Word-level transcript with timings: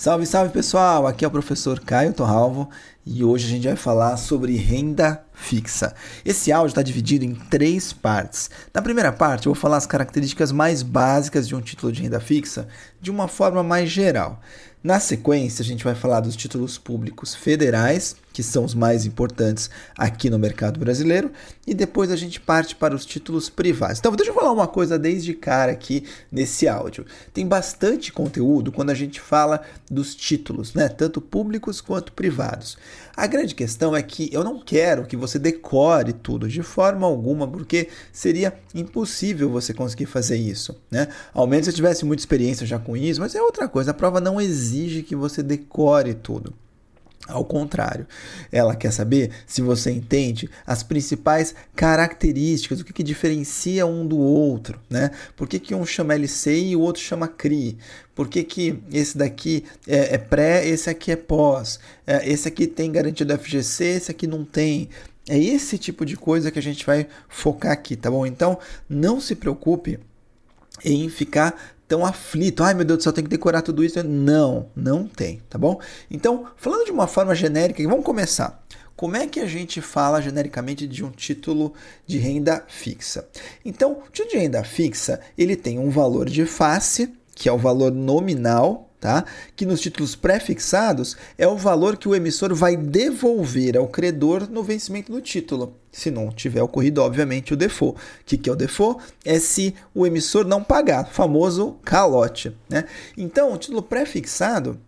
Salve, 0.00 0.26
salve 0.26 0.52
pessoal! 0.52 1.08
Aqui 1.08 1.24
é 1.24 1.28
o 1.28 1.30
professor 1.30 1.80
Caio 1.80 2.12
Torralvo 2.12 2.70
e 3.04 3.24
hoje 3.24 3.46
a 3.46 3.48
gente 3.48 3.66
vai 3.66 3.74
falar 3.74 4.16
sobre 4.16 4.54
renda 4.54 5.24
fixa. 5.34 5.92
Esse 6.24 6.52
áudio 6.52 6.68
está 6.68 6.82
dividido 6.82 7.24
em 7.24 7.34
três 7.34 7.92
partes. 7.92 8.48
Na 8.72 8.80
primeira 8.80 9.10
parte, 9.10 9.48
eu 9.48 9.52
vou 9.52 9.60
falar 9.60 9.76
as 9.76 9.88
características 9.88 10.52
mais 10.52 10.84
básicas 10.84 11.48
de 11.48 11.56
um 11.56 11.60
título 11.60 11.90
de 11.90 12.00
renda 12.00 12.20
fixa 12.20 12.68
de 13.00 13.10
uma 13.10 13.26
forma 13.26 13.64
mais 13.64 13.90
geral. 13.90 14.40
Na 14.84 15.00
sequência, 15.00 15.62
a 15.62 15.66
gente 15.66 15.82
vai 15.82 15.96
falar 15.96 16.20
dos 16.20 16.36
títulos 16.36 16.78
públicos 16.78 17.34
federais, 17.34 18.14
que 18.38 18.42
são 18.44 18.64
os 18.64 18.72
mais 18.72 19.04
importantes 19.04 19.68
aqui 19.96 20.30
no 20.30 20.38
mercado 20.38 20.78
brasileiro, 20.78 21.32
e 21.66 21.74
depois 21.74 22.08
a 22.08 22.14
gente 22.14 22.38
parte 22.38 22.76
para 22.76 22.94
os 22.94 23.04
títulos 23.04 23.50
privados. 23.50 23.98
Então, 23.98 24.14
deixa 24.14 24.30
eu 24.30 24.34
falar 24.36 24.52
uma 24.52 24.68
coisa 24.68 24.96
desde 24.96 25.34
cara 25.34 25.72
aqui 25.72 26.04
nesse 26.30 26.68
áudio. 26.68 27.04
Tem 27.34 27.44
bastante 27.44 28.12
conteúdo 28.12 28.70
quando 28.70 28.90
a 28.90 28.94
gente 28.94 29.20
fala 29.20 29.60
dos 29.90 30.14
títulos, 30.14 30.72
né? 30.72 30.88
Tanto 30.88 31.20
públicos 31.20 31.80
quanto 31.80 32.12
privados. 32.12 32.78
A 33.16 33.26
grande 33.26 33.56
questão 33.56 33.96
é 33.96 34.02
que 34.02 34.30
eu 34.32 34.44
não 34.44 34.60
quero 34.60 35.04
que 35.04 35.16
você 35.16 35.36
decore 35.36 36.12
tudo 36.12 36.46
de 36.46 36.62
forma 36.62 37.08
alguma, 37.08 37.48
porque 37.48 37.88
seria 38.12 38.54
impossível 38.72 39.50
você 39.50 39.74
conseguir 39.74 40.06
fazer 40.06 40.36
isso, 40.36 40.80
né? 40.88 41.08
Ao 41.34 41.44
menos 41.44 41.66
se 41.66 41.72
tivesse 41.72 42.04
muita 42.04 42.22
experiência 42.22 42.64
já 42.64 42.78
com 42.78 42.96
isso, 42.96 43.20
mas 43.20 43.34
é 43.34 43.42
outra 43.42 43.66
coisa. 43.66 43.90
A 43.90 43.94
prova 43.94 44.20
não 44.20 44.40
exige 44.40 45.02
que 45.02 45.16
você 45.16 45.42
decore 45.42 46.14
tudo. 46.14 46.54
Ao 47.28 47.44
contrário, 47.44 48.06
ela 48.50 48.74
quer 48.74 48.90
saber 48.90 49.30
se 49.46 49.60
você 49.60 49.90
entende 49.90 50.48
as 50.66 50.82
principais 50.82 51.54
características, 51.76 52.80
o 52.80 52.84
que, 52.84 52.92
que 52.94 53.02
diferencia 53.02 53.84
um 53.84 54.06
do 54.06 54.16
outro, 54.16 54.80
né? 54.88 55.10
Por 55.36 55.46
que, 55.46 55.58
que 55.58 55.74
um 55.74 55.84
chama 55.84 56.14
LC 56.14 56.58
e 56.58 56.76
o 56.76 56.80
outro 56.80 57.02
chama 57.02 57.28
CRI? 57.28 57.76
Por 58.14 58.28
que, 58.28 58.42
que 58.42 58.82
esse 58.90 59.18
daqui 59.18 59.62
é, 59.86 60.14
é 60.14 60.18
pré, 60.18 60.66
esse 60.66 60.88
aqui 60.88 61.12
é 61.12 61.16
pós? 61.16 61.78
É, 62.06 62.26
esse 62.26 62.48
aqui 62.48 62.66
tem 62.66 62.90
garantia 62.90 63.26
do 63.26 63.38
FGC, 63.38 63.84
esse 63.84 64.10
aqui 64.10 64.26
não 64.26 64.42
tem. 64.42 64.88
É 65.28 65.38
esse 65.38 65.76
tipo 65.76 66.06
de 66.06 66.16
coisa 66.16 66.50
que 66.50 66.58
a 66.58 66.62
gente 66.62 66.86
vai 66.86 67.06
focar 67.28 67.72
aqui, 67.72 67.94
tá 67.94 68.10
bom? 68.10 68.24
Então, 68.24 68.58
não 68.88 69.20
se 69.20 69.34
preocupe 69.34 70.00
em 70.82 71.08
ficar 71.10 71.76
tão 71.88 72.04
aflito. 72.04 72.62
Ai 72.62 72.74
meu 72.74 72.84
Deus 72.84 72.98
do 72.98 73.02
céu, 73.02 73.12
tem 73.12 73.24
que 73.24 73.30
decorar 73.30 73.62
tudo 73.62 73.82
isso. 73.82 74.02
Não, 74.04 74.68
não 74.76 75.08
tem, 75.08 75.40
tá 75.48 75.58
bom? 75.58 75.80
Então, 76.10 76.46
falando 76.56 76.84
de 76.84 76.92
uma 76.92 77.06
forma 77.06 77.34
genérica, 77.34 77.82
vamos 77.88 78.04
começar. 78.04 78.62
Como 78.94 79.16
é 79.16 79.26
que 79.26 79.40
a 79.40 79.46
gente 79.46 79.80
fala 79.80 80.20
genericamente 80.20 80.86
de 80.86 81.04
um 81.04 81.10
título 81.10 81.72
de 82.06 82.18
renda 82.18 82.64
fixa? 82.68 83.26
Então, 83.64 83.92
o 83.92 84.10
título 84.10 84.30
de 84.30 84.38
renda 84.38 84.62
fixa 84.62 85.20
ele 85.36 85.56
tem 85.56 85.78
um 85.78 85.88
valor 85.88 86.28
de 86.28 86.44
face, 86.44 87.12
que 87.34 87.48
é 87.48 87.52
o 87.52 87.58
valor 87.58 87.92
nominal 87.92 88.88
tá? 89.00 89.24
que 89.54 89.64
nos 89.64 89.80
títulos 89.80 90.16
pré-fixados 90.16 91.16
é 91.36 91.46
o 91.46 91.56
valor 91.56 91.96
que 91.96 92.08
o 92.08 92.14
emissor 92.14 92.54
vai 92.54 92.76
devolver 92.76 93.76
ao 93.76 93.86
credor 93.86 94.48
no 94.50 94.62
vencimento 94.62 95.12
do 95.12 95.20
título. 95.20 95.76
Se 95.98 96.12
não 96.12 96.30
tiver 96.30 96.62
ocorrido, 96.62 97.02
obviamente, 97.02 97.52
o 97.52 97.56
default. 97.56 97.98
O 97.98 98.24
que, 98.24 98.38
que 98.38 98.48
é 98.48 98.52
o 98.52 98.56
default? 98.56 99.02
É 99.24 99.40
se 99.40 99.74
o 99.92 100.06
emissor 100.06 100.46
não 100.46 100.62
pagar, 100.62 101.08
famoso 101.08 101.76
calote. 101.84 102.56
Né? 102.70 102.84
Então, 103.16 103.52
o 103.52 103.58
título 103.58 103.82
pré-fixado, 103.82 104.78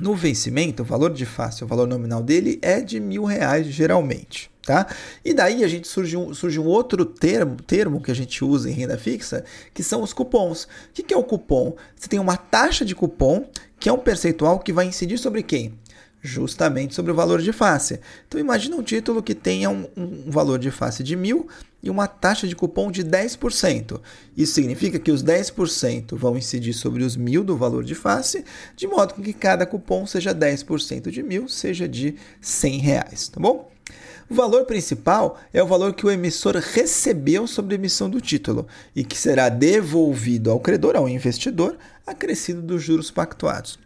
no 0.00 0.14
vencimento, 0.14 0.82
o 0.82 0.86
valor 0.86 1.12
de 1.12 1.26
face, 1.26 1.62
o 1.62 1.66
valor 1.66 1.86
nominal 1.86 2.22
dele 2.22 2.58
é 2.62 2.80
de 2.80 2.98
mil 2.98 3.24
reais 3.24 3.66
geralmente. 3.66 4.50
Tá? 4.64 4.86
E 5.22 5.34
daí 5.34 5.64
a 5.64 5.68
gente 5.68 5.86
surge 5.86 6.16
um, 6.16 6.32
surge 6.32 6.58
um 6.58 6.66
outro 6.66 7.04
termo, 7.04 7.56
termo 7.56 8.00
que 8.00 8.10
a 8.10 8.14
gente 8.14 8.42
usa 8.42 8.70
em 8.70 8.72
renda 8.72 8.96
fixa, 8.96 9.44
que 9.74 9.82
são 9.82 10.02
os 10.02 10.14
cupons. 10.14 10.64
O 10.64 10.68
que, 10.94 11.02
que 11.02 11.12
é 11.12 11.16
o 11.16 11.24
cupom? 11.24 11.74
Você 11.94 12.08
tem 12.08 12.18
uma 12.18 12.38
taxa 12.38 12.86
de 12.86 12.94
cupom, 12.94 13.46
que 13.78 13.88
é 13.88 13.92
um 13.92 13.98
percentual 13.98 14.58
que 14.60 14.72
vai 14.72 14.86
incidir 14.86 15.18
sobre 15.18 15.42
quem? 15.42 15.74
Justamente 16.20 16.94
sobre 16.94 17.12
o 17.12 17.14
valor 17.14 17.40
de 17.40 17.52
face. 17.52 18.00
Então 18.26 18.40
imagina 18.40 18.76
um 18.76 18.82
título 18.82 19.22
que 19.22 19.34
tenha 19.34 19.70
um, 19.70 19.86
um 19.96 20.30
valor 20.30 20.58
de 20.58 20.70
face 20.70 21.02
de 21.02 21.14
mil 21.14 21.48
e 21.82 21.88
uma 21.88 22.06
taxa 22.06 22.46
de 22.46 22.56
cupom 22.56 22.90
de 22.90 23.04
10%. 23.04 24.00
Isso 24.36 24.54
significa 24.54 24.98
que 24.98 25.12
os 25.12 25.22
10% 25.22 26.16
vão 26.16 26.36
incidir 26.36 26.72
sobre 26.72 27.04
os 27.04 27.16
mil 27.16 27.44
do 27.44 27.56
valor 27.56 27.84
de 27.84 27.94
face, 27.94 28.44
de 28.76 28.86
modo 28.86 29.14
que 29.14 29.32
cada 29.32 29.64
cupom 29.64 30.06
seja 30.06 30.34
10% 30.34 31.10
de 31.10 31.22
mil, 31.22 31.48
seja 31.48 31.88
de 31.88 32.16
100 32.40 32.78
reais, 32.78 33.28
tá 33.28 33.40
bom? 33.40 33.70
O 34.30 34.34
valor 34.34 34.66
principal 34.66 35.38
é 35.54 35.62
o 35.62 35.66
valor 35.66 35.94
que 35.94 36.04
o 36.04 36.10
emissor 36.10 36.54
recebeu 36.56 37.46
sobre 37.46 37.74
a 37.74 37.78
emissão 37.78 38.10
do 38.10 38.20
título 38.20 38.66
e 38.94 39.02
que 39.02 39.16
será 39.16 39.48
devolvido 39.48 40.50
ao 40.50 40.60
credor, 40.60 40.96
ao 40.96 41.08
investidor, 41.08 41.78
acrescido 42.06 42.60
dos 42.60 42.82
juros 42.82 43.10
pactuados. 43.10 43.78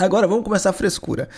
Agora 0.00 0.26
vamos 0.26 0.44
começar 0.44 0.70
a 0.70 0.72
frescura. 0.72 1.28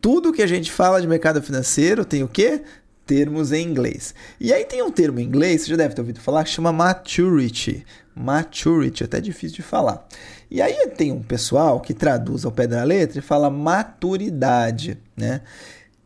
Tudo 0.00 0.32
que 0.32 0.40
a 0.40 0.46
gente 0.46 0.70
fala 0.70 1.00
de 1.00 1.08
mercado 1.08 1.42
financeiro 1.42 2.04
tem 2.04 2.22
o 2.22 2.28
quê? 2.28 2.62
Termos 3.04 3.50
em 3.50 3.66
inglês. 3.66 4.14
E 4.38 4.52
aí 4.52 4.64
tem 4.64 4.80
um 4.82 4.90
termo 4.92 5.18
em 5.18 5.24
inglês, 5.24 5.62
você 5.62 5.70
já 5.70 5.76
deve 5.76 5.96
ter 5.96 6.00
ouvido 6.00 6.20
falar, 6.20 6.44
que 6.44 6.50
chama 6.50 6.72
maturity. 6.72 7.84
Maturity, 8.14 9.02
até 9.02 9.20
difícil 9.20 9.56
de 9.56 9.62
falar. 9.62 10.06
E 10.48 10.62
aí 10.62 10.86
tem 10.96 11.10
um 11.10 11.24
pessoal 11.24 11.80
que 11.80 11.92
traduz 11.92 12.44
ao 12.44 12.52
pé 12.52 12.68
da 12.68 12.84
letra 12.84 13.18
e 13.18 13.20
fala 13.20 13.50
maturidade, 13.50 14.96
né? 15.16 15.40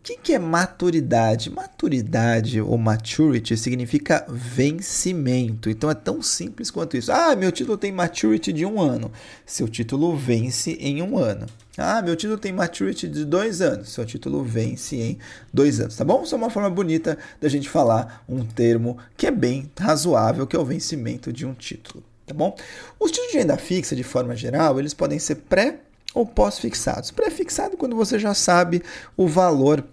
Que, 0.08 0.16
que 0.16 0.32
é 0.32 0.38
maturidade? 0.38 1.50
Maturidade 1.50 2.62
ou 2.62 2.78
maturity 2.78 3.54
significa 3.58 4.24
vencimento. 4.26 5.68
Então 5.68 5.90
é 5.90 5.94
tão 5.94 6.22
simples 6.22 6.70
quanto 6.70 6.96
isso. 6.96 7.12
Ah, 7.12 7.36
meu 7.36 7.52
título 7.52 7.76
tem 7.76 7.92
maturity 7.92 8.50
de 8.50 8.64
um 8.64 8.80
ano. 8.80 9.12
Seu 9.44 9.68
título 9.68 10.16
vence 10.16 10.72
em 10.80 11.02
um 11.02 11.18
ano. 11.18 11.44
Ah, 11.76 12.00
meu 12.00 12.16
título 12.16 12.38
tem 12.38 12.52
maturity 12.52 13.06
de 13.06 13.22
dois 13.26 13.60
anos. 13.60 13.90
Seu 13.90 14.06
título 14.06 14.42
vence 14.42 14.96
em 14.96 15.18
dois 15.52 15.78
anos, 15.78 15.96
tá 15.96 16.04
bom? 16.06 16.24
É 16.30 16.34
uma 16.34 16.48
forma 16.48 16.70
bonita 16.70 17.18
da 17.38 17.48
gente 17.48 17.68
falar 17.68 18.24
um 18.26 18.42
termo 18.46 18.96
que 19.14 19.26
é 19.26 19.30
bem 19.30 19.70
razoável, 19.78 20.46
que 20.46 20.56
é 20.56 20.58
o 20.58 20.64
vencimento 20.64 21.30
de 21.30 21.44
um 21.44 21.52
título, 21.52 22.02
tá 22.26 22.32
bom? 22.32 22.56
Os 22.98 23.10
títulos 23.10 23.32
de 23.32 23.38
renda 23.38 23.58
fixa, 23.58 23.94
de 23.94 24.02
forma 24.02 24.34
geral, 24.34 24.80
eles 24.80 24.94
podem 24.94 25.18
ser 25.18 25.34
pré 25.34 25.80
ou 26.14 26.24
pós-fixados. 26.24 27.10
Pré-fixado 27.10 27.76
quando 27.76 27.94
você 27.94 28.18
já 28.18 28.32
sabe 28.32 28.82
o 29.14 29.28
valor 29.28 29.84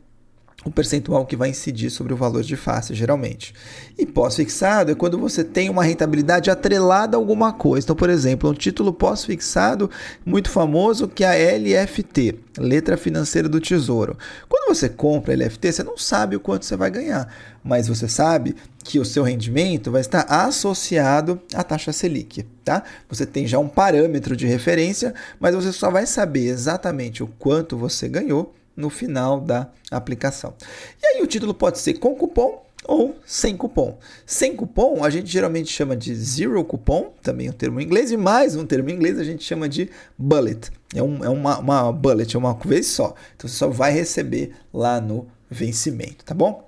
o 0.66 0.72
percentual 0.72 1.26
que 1.28 1.36
vai 1.36 1.50
incidir 1.50 1.92
sobre 1.92 2.12
o 2.12 2.18
valor 2.18 2.42
de 2.42 2.56
face, 2.56 2.96
geralmente. 2.96 3.54
E 3.96 4.04
pós-fixado 4.04 4.92
é 4.92 4.96
quando 4.96 5.18
você 5.20 5.44
tem 5.44 5.70
uma 5.70 5.84
rentabilidade 5.84 6.50
atrelada 6.50 7.16
a 7.16 7.20
alguma 7.20 7.54
coisa. 7.54 7.86
Então, 7.86 7.96
por 7.96 8.10
exemplo, 8.10 8.50
um 8.50 8.54
título 8.54 8.92
pós-fixado 8.92 9.90
muito 10.26 10.50
famoso 10.50 11.08
que 11.08 11.24
é 11.24 11.28
a 11.28 11.58
LFT, 11.58 12.40
Letra 12.58 12.98
Financeira 12.98 13.48
do 13.48 13.62
Tesouro. 13.62 14.18
Quando 14.50 14.76
você 14.76 14.90
compra 14.90 15.36
LFT, 15.36 15.72
você 15.72 15.84
não 15.84 15.98
sabe 15.98 16.36
o 16.36 16.40
quanto 16.40 16.66
você 16.66 16.76
vai 16.76 16.90
ganhar, 16.90 17.32
mas 17.64 17.88
você 17.88 18.08
sabe 18.10 18.56
que 18.84 19.00
o 19.00 19.06
seu 19.06 19.24
rendimento 19.24 19.92
vai 19.92 20.02
estar 20.02 20.22
associado 20.22 21.40
à 21.54 21.64
taxa 21.64 21.94
Selic, 21.94 22.44
tá? 22.64 22.84
Você 23.08 23.26
tem 23.26 23.46
já 23.46 23.60
um 23.60 23.68
parâmetro 23.68 24.36
de 24.36 24.48
referência, 24.48 25.14
mas 25.40 25.54
você 25.54 25.72
só 25.72 25.92
vai 25.92 26.08
saber 26.08 26.48
exatamente 26.48 27.22
o 27.22 27.28
quanto 27.28 27.78
você 27.78 28.10
ganhou 28.10 28.54
no 28.76 28.90
final 28.90 29.40
da 29.40 29.70
aplicação. 29.90 30.54
E 31.02 31.08
aí 31.08 31.22
o 31.24 31.28
título 31.28 31.54
pode 31.54 31.80
ser 31.80 31.96
com 31.96 32.16
cupom 32.16 32.64
ou 32.88 33.16
sem 33.26 33.58
cupom. 33.58 33.98
Sem 34.26 34.56
cupom 34.56 35.04
a 35.04 35.10
gente 35.10 35.30
geralmente 35.32 35.72
chama 35.72 35.96
de 35.96 36.16
zero 36.16 36.64
cupom, 36.64 37.14
também 37.22 37.48
é 37.48 37.50
um 37.50 37.54
termo 37.54 37.80
em 37.80 37.84
inglês, 37.84 38.12
e 38.12 38.18
mais 38.18 38.56
um 38.56 38.66
termo 38.66 38.90
em 38.90 38.94
inglês 38.94 39.20
a 39.20 39.24
gente 39.24 39.44
chama 39.44 39.68
de 39.68 39.90
bullet. 40.18 40.72
É, 40.94 41.02
um, 41.02 41.24
é 41.24 41.30
uma, 41.30 41.60
uma 41.60 41.92
bullet, 41.92 42.36
é 42.36 42.40
uma 42.40 42.54
vez 42.54 42.88
só. 42.88 43.16
Então 43.36 43.50
você 43.50 43.56
só 43.56 43.70
vai 43.70 43.92
receber 43.92 44.54
lá 44.74 45.02
no 45.02 45.28
vencimento, 45.50 46.24
tá 46.24 46.34
bom? 46.34 46.66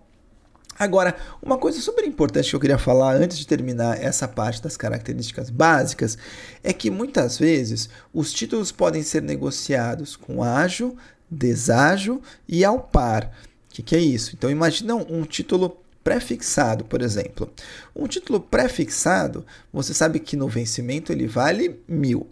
Agora, 0.79 1.15
uma 1.41 1.57
coisa 1.57 1.81
super 1.81 2.05
importante 2.05 2.51
que 2.51 2.55
eu 2.55 2.59
queria 2.59 2.77
falar 2.77 3.15
antes 3.15 3.39
de 3.39 3.47
terminar 3.47 3.99
essa 3.99 4.27
parte 4.27 4.61
das 4.61 4.77
características 4.77 5.49
básicas 5.49 6.19
é 6.63 6.71
que 6.71 6.91
muitas 6.91 7.39
vezes 7.39 7.89
os 8.13 8.31
títulos 8.31 8.71
podem 8.71 9.01
ser 9.01 9.23
negociados 9.23 10.15
com 10.15 10.43
ágil, 10.43 10.95
deságio 11.29 12.21
e 12.47 12.63
ao 12.63 12.79
par. 12.79 13.25
O 13.69 13.73
que, 13.73 13.81
que 13.81 13.95
é 13.95 13.99
isso? 13.99 14.31
Então 14.35 14.49
imagina 14.49 14.95
um 14.95 15.23
título 15.23 15.77
prefixado, 16.03 16.85
por 16.85 17.01
exemplo. 17.01 17.51
Um 17.95 18.07
título 18.07 18.39
prefixado, 18.39 19.45
você 19.71 19.93
sabe 19.93 20.19
que 20.19 20.37
no 20.37 20.47
vencimento 20.47 21.11
ele 21.11 21.27
vale 21.27 21.79
mil. 21.87 22.27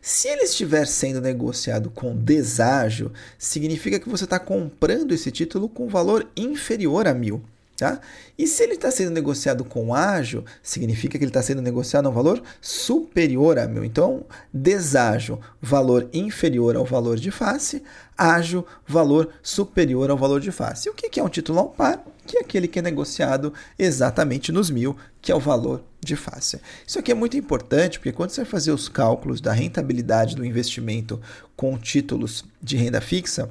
Se 0.00 0.28
ele 0.28 0.42
estiver 0.42 0.86
sendo 0.86 1.20
negociado 1.20 1.90
com 1.90 2.16
deságio, 2.16 3.12
significa 3.38 4.00
que 4.00 4.08
você 4.08 4.24
está 4.24 4.38
comprando 4.38 5.12
esse 5.12 5.30
título 5.30 5.68
com 5.68 5.88
valor 5.88 6.26
inferior 6.36 7.06
a 7.06 7.14
mil. 7.14 7.42
Tá? 7.78 8.00
E 8.36 8.44
se 8.44 8.64
ele 8.64 8.72
está 8.72 8.90
sendo 8.90 9.12
negociado 9.12 9.64
com 9.64 9.94
ágio, 9.94 10.44
significa 10.60 11.16
que 11.16 11.22
ele 11.22 11.30
está 11.30 11.40
sendo 11.40 11.62
negociado 11.62 12.06
a 12.06 12.10
um 12.10 12.12
valor 12.12 12.42
superior 12.60 13.56
a 13.56 13.68
mil. 13.68 13.84
Então, 13.84 14.24
deságio, 14.52 15.38
valor 15.62 16.08
inferior 16.12 16.74
ao 16.74 16.84
valor 16.84 17.20
de 17.20 17.30
face, 17.30 17.80
ágio, 18.16 18.66
valor 18.84 19.28
superior 19.40 20.10
ao 20.10 20.18
valor 20.18 20.40
de 20.40 20.50
face. 20.50 20.88
E 20.88 20.90
o 20.90 20.94
que 20.94 21.20
é 21.20 21.22
um 21.22 21.28
título 21.28 21.60
ao 21.60 21.68
par? 21.68 22.04
que 22.28 22.36
é 22.36 22.40
aquele 22.42 22.68
que 22.68 22.78
é 22.78 22.82
negociado 22.82 23.54
exatamente 23.78 24.52
nos 24.52 24.68
mil, 24.68 24.94
que 25.22 25.32
é 25.32 25.34
o 25.34 25.40
valor 25.40 25.82
de 25.98 26.14
face. 26.14 26.60
Isso 26.86 26.98
aqui 26.98 27.10
é 27.10 27.14
muito 27.14 27.38
importante 27.38 27.98
porque 27.98 28.12
quando 28.12 28.30
você 28.30 28.42
vai 28.42 28.50
fazer 28.50 28.70
os 28.70 28.86
cálculos 28.86 29.40
da 29.40 29.52
rentabilidade 29.52 30.36
do 30.36 30.44
investimento 30.44 31.18
com 31.56 31.78
títulos 31.78 32.44
de 32.62 32.76
renda 32.76 33.00
fixa, 33.00 33.50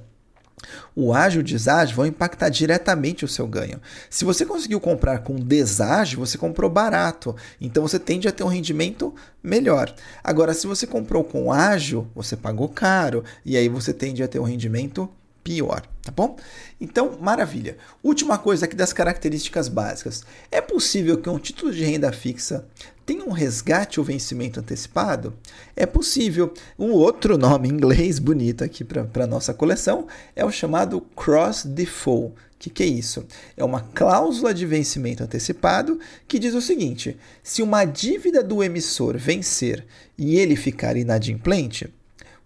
o 0.96 1.14
ágio 1.14 1.40
e 1.40 1.42
o 1.42 1.44
deságio 1.44 1.96
vão 1.96 2.06
impactar 2.06 2.50
diretamente 2.50 3.24
o 3.24 3.28
seu 3.28 3.48
ganho. 3.48 3.80
Se 4.10 4.26
você 4.26 4.46
conseguiu 4.46 4.80
comprar 4.80 5.20
com 5.20 5.36
deságio, 5.36 6.20
você 6.20 6.38
comprou 6.38 6.70
barato, 6.70 7.36
então 7.62 7.88
você 7.88 8.00
tende 8.00 8.28
a 8.28 8.32
ter 8.32 8.44
um 8.44 8.48
rendimento 8.48 9.14
melhor. 9.44 9.94
Agora, 10.24 10.54
se 10.54 10.66
você 10.66 10.88
comprou 10.88 11.24
com 11.24 11.52
ágio, 11.52 12.10
você 12.16 12.36
pagou 12.36 12.68
caro 12.70 13.24
e 13.46 13.56
aí 13.56 13.70
você 13.70 13.94
tende 13.94 14.24
a 14.24 14.28
ter 14.28 14.40
um 14.40 14.44
rendimento 14.44 15.10
pior, 15.48 15.82
tá 16.04 16.12
bom? 16.12 16.36
Então, 16.80 17.18
maravilha. 17.22 17.78
Última 18.04 18.38
coisa 18.38 18.66
aqui 18.66 18.76
das 18.76 18.92
características 18.92 19.70
básicas. 19.70 20.26
É 20.52 20.60
possível 20.60 21.18
que 21.22 21.30
um 21.30 21.40
título 21.40 21.72
de 21.72 21.86
renda 21.86 22.12
fixa 22.12 22.68
tenha 23.06 23.24
um 23.24 23.32
resgate 23.32 23.98
ou 23.98 24.06
vencimento 24.06 24.60
antecipado? 24.60 25.34
É 25.74 25.86
possível. 25.86 26.54
Um 26.78 26.92
outro 26.92 27.38
nome 27.38 27.70
em 27.70 27.72
inglês 27.72 28.20
bonito 28.20 28.62
aqui 28.62 28.84
para 28.84 29.24
a 29.24 29.28
nossa 29.28 29.54
coleção 29.54 30.06
é 30.36 30.44
o 30.44 30.52
chamado 30.52 31.00
cross 31.16 31.64
default. 31.64 32.34
O 32.34 32.60
que, 32.60 32.70
que 32.70 32.84
é 32.84 32.88
isso? 32.88 33.26
É 33.56 33.64
uma 33.64 33.80
cláusula 33.80 34.54
de 34.54 34.66
vencimento 34.66 35.24
antecipado 35.24 35.98
que 36.28 36.40
diz 36.40 36.54
o 36.56 36.62
seguinte: 36.62 37.16
se 37.42 37.62
uma 37.62 37.86
dívida 37.86 38.44
do 38.44 38.62
emissor 38.62 39.18
vencer 39.18 39.86
e 40.18 40.38
ele 40.38 40.58
ficar 40.58 40.98
inadimplente, 40.98 41.94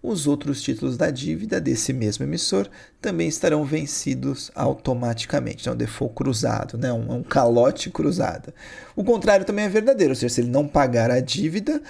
os 0.02 0.26
outros 0.26 0.60
títulos 0.60 0.96
da 0.96 1.10
dívida 1.10 1.60
desse 1.60 1.92
mesmo 1.92 2.24
emissor 2.24 2.68
também 3.00 3.28
estarão 3.28 3.64
vencidos 3.64 4.50
automaticamente. 4.54 5.68
É 5.68 5.72
um 5.72 5.76
default 5.76 6.14
cruzado, 6.14 6.76
né? 6.76 6.92
um, 6.92 7.18
um 7.18 7.22
calote 7.22 7.88
cruzado. 7.88 8.52
O 8.96 9.04
contrário 9.04 9.46
também 9.46 9.64
é 9.64 9.68
verdadeiro, 9.68 10.12
ou 10.12 10.16
seja, 10.16 10.34
se 10.34 10.40
ele 10.40 10.50
não 10.50 10.66
pagar 10.66 11.10
a 11.10 11.20
dívida, 11.20 11.80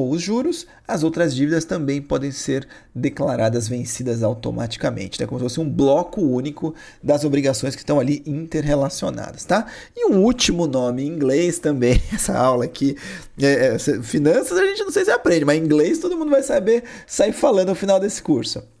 ou 0.00 0.10
os 0.10 0.22
juros, 0.22 0.66
as 0.86 1.02
outras 1.02 1.34
dívidas 1.34 1.64
também 1.64 2.00
podem 2.00 2.30
ser 2.30 2.66
declaradas 2.94 3.68
vencidas 3.68 4.22
automaticamente, 4.22 5.20
né? 5.20 5.26
como 5.26 5.38
se 5.38 5.44
fosse 5.44 5.60
um 5.60 5.68
bloco 5.68 6.20
único 6.20 6.74
das 7.02 7.24
obrigações 7.24 7.74
que 7.74 7.82
estão 7.82 8.00
ali 8.00 8.22
interrelacionadas, 8.26 9.44
tá? 9.44 9.66
E 9.96 10.10
um 10.10 10.22
último 10.22 10.66
nome 10.66 11.02
em 11.02 11.08
inglês 11.08 11.58
também, 11.58 12.00
essa 12.12 12.36
aula 12.36 12.64
aqui, 12.64 12.96
é, 13.40 13.74
é, 13.74 13.78
finanças 13.78 14.58
a 14.58 14.66
gente 14.66 14.82
não 14.82 14.90
sei 14.90 15.04
se 15.04 15.10
aprende, 15.10 15.44
mas 15.44 15.58
inglês 15.58 15.98
todo 15.98 16.16
mundo 16.16 16.30
vai 16.30 16.42
saber 16.42 16.84
sair 17.06 17.32
falando 17.32 17.68
no 17.68 17.74
final 17.74 17.98
desse 17.98 18.22
curso 18.22 18.73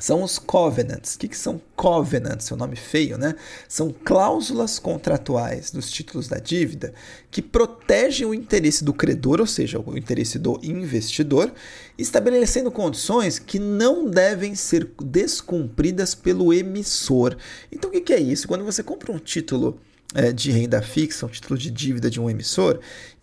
são 0.00 0.22
os 0.22 0.38
covenants. 0.38 1.14
O 1.14 1.18
que, 1.18 1.28
que 1.28 1.36
são 1.36 1.60
covenants? 1.76 2.46
Seu 2.46 2.56
nome 2.56 2.74
feio, 2.74 3.18
né? 3.18 3.34
São 3.68 3.94
cláusulas 4.04 4.78
contratuais 4.78 5.70
dos 5.70 5.90
títulos 5.90 6.26
da 6.26 6.38
dívida 6.38 6.92
que 7.30 7.42
protegem 7.42 8.26
o 8.26 8.34
interesse 8.34 8.82
do 8.82 8.94
credor, 8.94 9.40
ou 9.40 9.46
seja, 9.46 9.78
o 9.78 9.96
interesse 9.96 10.38
do 10.38 10.58
investidor, 10.62 11.52
estabelecendo 11.98 12.70
condições 12.70 13.38
que 13.38 13.58
não 13.58 14.08
devem 14.08 14.54
ser 14.54 14.90
descumpridas 15.02 16.14
pelo 16.14 16.52
emissor. 16.52 17.36
Então, 17.70 17.90
o 17.90 17.92
que, 17.92 18.00
que 18.00 18.12
é 18.12 18.20
isso? 18.20 18.48
Quando 18.48 18.64
você 18.64 18.82
compra 18.82 19.12
um 19.12 19.18
título 19.18 19.78
é, 20.14 20.32
de 20.32 20.50
renda 20.50 20.80
fixa, 20.80 21.26
um 21.26 21.28
título 21.28 21.58
de 21.58 21.70
dívida 21.70 22.10
de 22.10 22.18
um 22.18 22.28
emissor, 22.28 22.80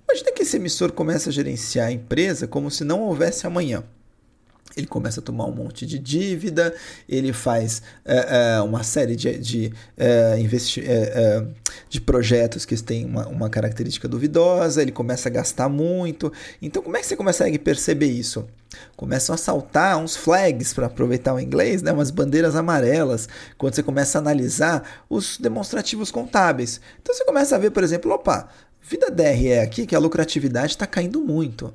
imagina 0.08 0.32
que 0.32 0.44
esse 0.44 0.58
emissor 0.58 0.92
começa 0.92 1.30
a 1.30 1.34
gerenciar 1.34 1.88
a 1.88 1.92
empresa 1.92 2.48
como 2.48 2.70
se 2.70 2.84
não 2.84 3.02
houvesse 3.02 3.48
amanhã 3.48 3.84
ele 4.78 4.88
começa 4.88 5.20
a 5.20 5.24
tomar 5.24 5.46
um 5.46 5.52
monte 5.52 5.86
de 5.86 5.98
dívida, 5.98 6.74
ele 7.10 7.34
faz 7.34 7.82
é, 8.06 8.58
é, 8.58 8.62
uma 8.62 8.84
série 8.84 9.16
de, 9.16 9.38
de, 9.38 9.74
investi 10.40 10.84
de 11.90 12.00
projetos 12.00 12.66
que 12.66 12.76
têm 12.82 13.06
uma, 13.06 13.28
uma, 13.28 13.50
característica 13.50 14.08
duvidosa, 14.08 14.82
ele 14.82 14.92
começa 14.92 15.30
a 15.30 15.32
gastar 15.32 15.68
muito. 15.68 16.32
Então, 16.62 16.82
como 16.82 16.96
é 16.98 17.00
que 17.00 17.08
você 17.08 17.16
consegue 17.16 17.58
perceber 17.58 18.08
isso? 18.08 18.46
Começam 18.96 19.34
a 19.34 19.38
saltar 19.38 19.98
uns 19.98 20.16
flags, 20.16 20.74
para 20.74 20.88
aproveitar 20.88 21.34
o 21.34 21.40
inglês, 21.40 21.82
né? 21.82 21.92
umas 21.92 22.12
bandeiras 22.12 22.56
amarelas, 22.56 23.28
quando 23.58 23.76
você 23.76 23.84
começa 23.84 24.18
a 24.18 24.22
analisar 24.22 25.06
os 25.10 25.38
demonstrativos 25.38 26.12
contábeis. 26.12 26.80
Então, 27.02 27.16
você 27.16 27.26
começa 27.26 27.56
a 27.56 27.60
ver, 27.60 27.72
por 27.72 27.84
exemplo, 27.84 28.12
opa, 28.12 28.50
vida 28.82 29.10
DRE 29.10 29.60
aqui, 29.60 29.86
que 29.86 29.96
a 29.96 30.00
lucratividade 30.00 30.74
está 30.74 30.86
caindo 30.86 31.22
muito. 31.22 31.74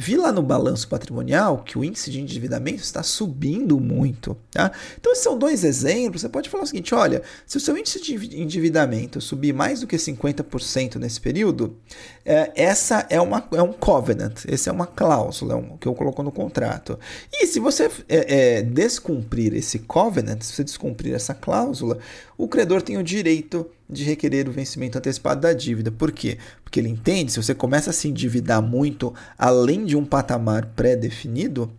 Vi 0.00 0.16
lá 0.16 0.30
no 0.30 0.42
balanço 0.42 0.86
patrimonial 0.86 1.64
que 1.64 1.76
o 1.76 1.82
índice 1.82 2.08
de 2.08 2.20
endividamento 2.20 2.80
está 2.80 3.02
subindo 3.02 3.80
muito. 3.80 4.36
Tá? 4.52 4.70
Então, 4.96 5.10
esses 5.10 5.24
são 5.24 5.36
dois 5.36 5.64
exemplos. 5.64 6.20
Você 6.20 6.28
pode 6.28 6.48
falar 6.48 6.62
o 6.62 6.66
seguinte: 6.68 6.94
olha, 6.94 7.20
se 7.44 7.56
o 7.56 7.60
seu 7.60 7.76
índice 7.76 8.00
de 8.00 8.40
endividamento 8.40 9.20
subir 9.20 9.52
mais 9.52 9.80
do 9.80 9.88
que 9.88 9.96
50% 9.96 10.96
nesse 11.00 11.20
período, 11.20 11.76
é, 12.24 12.52
essa 12.54 13.08
é, 13.10 13.20
uma, 13.20 13.44
é 13.50 13.60
um 13.60 13.72
covenant, 13.72 14.44
essa 14.46 14.70
é 14.70 14.72
uma 14.72 14.86
cláusula 14.86 15.56
um, 15.56 15.76
que 15.76 15.88
eu 15.88 15.94
coloco 15.94 16.22
no 16.22 16.30
contrato. 16.30 16.96
E 17.32 17.44
se 17.48 17.58
você 17.58 17.90
é, 18.08 18.58
é, 18.58 18.62
descumprir 18.62 19.52
esse 19.52 19.80
covenant, 19.80 20.42
se 20.42 20.52
você 20.52 20.62
descumprir 20.62 21.12
essa 21.12 21.34
cláusula, 21.34 21.98
o 22.36 22.46
credor 22.46 22.82
tem 22.82 22.96
o 22.96 23.02
direito 23.02 23.68
de 23.88 24.04
requerer 24.04 24.48
o 24.48 24.52
vencimento 24.52 24.98
antecipado 24.98 25.40
da 25.40 25.52
dívida. 25.52 25.90
Por 25.90 26.12
quê? 26.12 26.38
Porque 26.62 26.78
ele 26.78 26.88
entende, 26.88 27.32
se 27.32 27.42
você 27.42 27.54
começa 27.54 27.90
a 27.90 27.92
se 27.92 28.08
endividar 28.08 28.60
muito 28.60 29.14
além 29.38 29.84
de 29.84 29.96
um 29.96 30.04
patamar 30.04 30.66
pré-definido, 30.76 31.72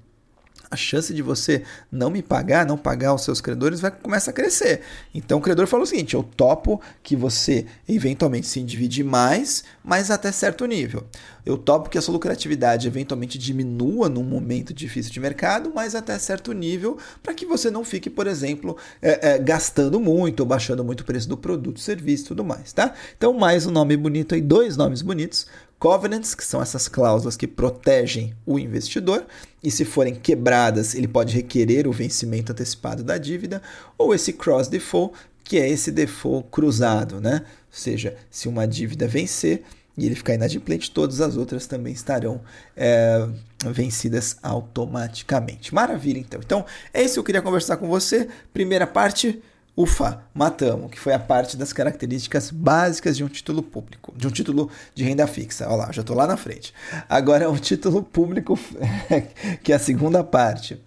a 0.71 0.75
chance 0.75 1.13
de 1.13 1.21
você 1.21 1.63
não 1.91 2.09
me 2.09 2.21
pagar, 2.21 2.65
não 2.65 2.77
pagar 2.77 3.13
os 3.13 3.23
seus 3.23 3.41
credores, 3.41 3.79
vai 3.79 3.91
começar 3.91 4.31
a 4.31 4.33
crescer. 4.33 4.81
Então 5.13 5.39
o 5.39 5.41
credor 5.41 5.67
fala 5.67 5.83
o 5.83 5.85
seguinte: 5.85 6.13
eu 6.13 6.23
topo 6.23 6.79
que 7.01 7.15
você 7.15 7.65
eventualmente 7.87 8.47
se 8.47 8.59
endivide 8.59 9.03
mais, 9.03 9.63
mas 9.83 10.11
até 10.11 10.31
certo 10.31 10.65
nível. 10.65 11.05
Eu 11.45 11.57
topo 11.57 11.89
que 11.89 11.97
a 11.97 12.01
sua 12.01 12.13
lucratividade 12.13 12.87
eventualmente 12.87 13.37
diminua 13.37 14.07
num 14.07 14.23
momento 14.23 14.71
difícil 14.73 15.11
de 15.11 15.19
mercado, 15.19 15.71
mas 15.73 15.95
até 15.95 16.19
certo 16.19 16.53
nível, 16.53 16.97
para 17.23 17.33
que 17.33 17.45
você 17.45 17.71
não 17.71 17.83
fique, 17.83 18.09
por 18.09 18.27
exemplo, 18.27 18.77
é, 19.01 19.31
é, 19.31 19.39
gastando 19.39 19.99
muito 19.99 20.41
ou 20.41 20.45
baixando 20.45 20.83
muito 20.83 21.01
o 21.01 21.05
preço 21.05 21.27
do 21.27 21.37
produto, 21.37 21.79
serviço 21.79 22.25
e 22.25 22.27
tudo 22.27 22.43
mais, 22.43 22.71
tá? 22.71 22.93
Então, 23.17 23.33
mais 23.33 23.65
um 23.65 23.71
nome 23.71 23.97
bonito 23.97 24.35
aí, 24.35 24.41
dois 24.41 24.77
nomes 24.77 25.01
bonitos 25.01 25.47
covenants, 25.79 26.35
que 26.35 26.43
são 26.43 26.61
essas 26.61 26.87
cláusulas 26.87 27.37
que 27.37 27.47
protegem 27.47 28.35
o 28.45 28.59
investidor, 28.59 29.25
e 29.63 29.71
se 29.71 29.85
forem 29.85 30.13
quebradas, 30.13 30.93
ele 30.93 31.07
pode 31.07 31.33
requerer 31.33 31.87
o 31.87 31.91
vencimento 31.91 32.51
antecipado 32.51 33.03
da 33.03 33.17
dívida, 33.17 33.61
ou 33.97 34.13
esse 34.13 34.33
cross 34.33 34.67
default, 34.67 35.17
que 35.43 35.57
é 35.57 35.67
esse 35.67 35.91
default 35.91 36.47
cruzado, 36.51 37.19
né? 37.19 37.41
Ou 37.45 37.79
seja, 37.79 38.15
se 38.29 38.47
uma 38.47 38.67
dívida 38.67 39.07
vencer 39.07 39.63
e 39.97 40.05
ele 40.05 40.15
ficar 40.15 40.33
inadimplente, 40.33 40.91
todas 40.91 41.21
as 41.21 41.35
outras 41.35 41.65
também 41.65 41.93
estarão 41.93 42.41
é, 42.75 43.27
vencidas 43.65 44.37
automaticamente. 44.41 45.73
Maravilha, 45.73 46.19
então. 46.19 46.39
Então, 46.43 46.65
é 46.93 47.01
isso 47.01 47.15
que 47.15 47.19
eu 47.19 47.23
queria 47.23 47.41
conversar 47.41 47.77
com 47.77 47.87
você. 47.87 48.27
Primeira 48.53 48.85
parte 48.85 49.41
Ufa, 49.75 50.23
matamos, 50.33 50.91
que 50.91 50.99
foi 50.99 51.13
a 51.13 51.19
parte 51.19 51.55
das 51.55 51.71
características 51.71 52.51
básicas 52.51 53.15
de 53.15 53.23
um 53.23 53.27
título 53.27 53.63
público, 53.63 54.13
de 54.15 54.27
um 54.27 54.31
título 54.31 54.69
de 54.93 55.03
renda 55.03 55.25
fixa. 55.25 55.67
Olha 55.67 55.75
lá, 55.75 55.91
já 55.91 56.01
estou 56.01 56.15
lá 56.15 56.27
na 56.27 56.35
frente. 56.35 56.73
Agora 57.07 57.49
um 57.49 57.55
título 57.55 58.03
público, 58.03 58.59
que 59.63 59.71
é 59.71 59.75
a 59.75 59.79
segunda 59.79 60.23
parte. 60.23 60.81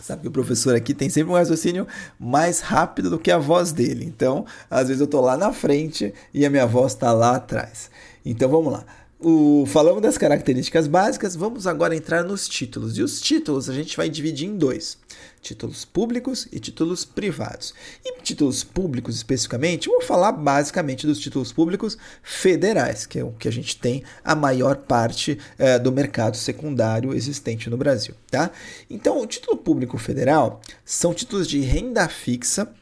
Sabe 0.00 0.22
que 0.22 0.28
o 0.28 0.32
professor 0.32 0.74
aqui 0.74 0.94
tem 0.94 1.08
sempre 1.08 1.32
um 1.32 1.36
raciocínio 1.36 1.86
mais 2.18 2.60
rápido 2.60 3.08
do 3.08 3.18
que 3.18 3.30
a 3.30 3.38
voz 3.38 3.72
dele. 3.72 4.04
Então, 4.04 4.44
às 4.68 4.88
vezes 4.88 5.00
eu 5.00 5.04
estou 5.04 5.20
lá 5.20 5.36
na 5.36 5.52
frente 5.52 6.12
e 6.34 6.44
a 6.44 6.50
minha 6.50 6.66
voz 6.66 6.92
está 6.92 7.12
lá 7.12 7.36
atrás. 7.36 7.88
Então 8.24 8.48
vamos 8.48 8.72
lá. 8.72 8.84
O, 9.24 9.64
falamos 9.66 10.02
das 10.02 10.18
características 10.18 10.88
básicas, 10.88 11.36
vamos 11.36 11.64
agora 11.68 11.94
entrar 11.94 12.24
nos 12.24 12.48
títulos. 12.48 12.98
E 12.98 13.02
os 13.02 13.20
títulos 13.20 13.70
a 13.70 13.72
gente 13.72 13.96
vai 13.96 14.08
dividir 14.10 14.48
em 14.48 14.56
dois: 14.56 14.98
títulos 15.40 15.84
públicos 15.84 16.48
e 16.50 16.58
títulos 16.58 17.04
privados. 17.04 17.72
E 18.04 18.20
títulos 18.20 18.64
públicos 18.64 19.14
especificamente, 19.14 19.88
vou 19.88 20.02
falar 20.02 20.32
basicamente 20.32 21.06
dos 21.06 21.20
títulos 21.20 21.52
públicos 21.52 21.96
federais, 22.20 23.06
que 23.06 23.20
é 23.20 23.24
o 23.24 23.30
que 23.30 23.46
a 23.46 23.52
gente 23.52 23.78
tem 23.78 24.02
a 24.24 24.34
maior 24.34 24.76
parte 24.76 25.38
é, 25.56 25.78
do 25.78 25.92
mercado 25.92 26.36
secundário 26.36 27.14
existente 27.14 27.70
no 27.70 27.76
Brasil. 27.76 28.16
Tá? 28.28 28.50
Então, 28.90 29.20
o 29.20 29.26
título 29.26 29.56
público 29.56 29.98
federal 29.98 30.60
são 30.84 31.14
títulos 31.14 31.46
de 31.46 31.60
renda 31.60 32.08
fixa 32.08 32.74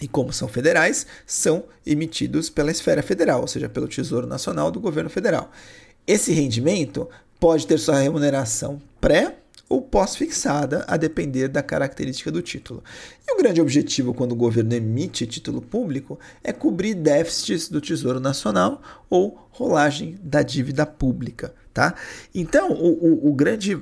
e 0.00 0.08
como 0.08 0.32
são 0.32 0.48
federais, 0.48 1.06
são 1.26 1.64
emitidos 1.84 2.50
pela 2.50 2.70
esfera 2.70 3.02
federal, 3.02 3.40
ou 3.40 3.48
seja, 3.48 3.68
pelo 3.68 3.88
Tesouro 3.88 4.26
Nacional 4.26 4.70
do 4.70 4.80
governo 4.80 5.10
federal. 5.10 5.50
Esse 6.06 6.32
rendimento 6.32 7.08
pode 7.38 7.66
ter 7.66 7.78
sua 7.78 7.98
remuneração 7.98 8.80
pré 9.00 9.36
ou 9.68 9.82
pós-fixada, 9.82 10.84
a 10.88 10.96
depender 10.96 11.46
da 11.48 11.62
característica 11.62 12.32
do 12.32 12.40
título. 12.40 12.82
E 13.26 13.34
o 13.34 13.36
grande 13.36 13.60
objetivo 13.60 14.14
quando 14.14 14.32
o 14.32 14.36
governo 14.36 14.72
emite 14.72 15.26
título 15.26 15.60
público 15.60 16.18
é 16.42 16.52
cobrir 16.52 16.94
déficits 16.94 17.68
do 17.68 17.80
Tesouro 17.80 18.18
Nacional 18.18 18.80
ou 19.10 19.47
rolagem 19.58 20.18
da 20.22 20.42
dívida 20.42 20.86
pública. 20.86 21.52
Tá? 21.74 21.94
Então, 22.34 22.72
o, 22.72 23.28
o, 23.28 23.28
o 23.28 23.32
grande 23.32 23.76
uh, 23.76 23.80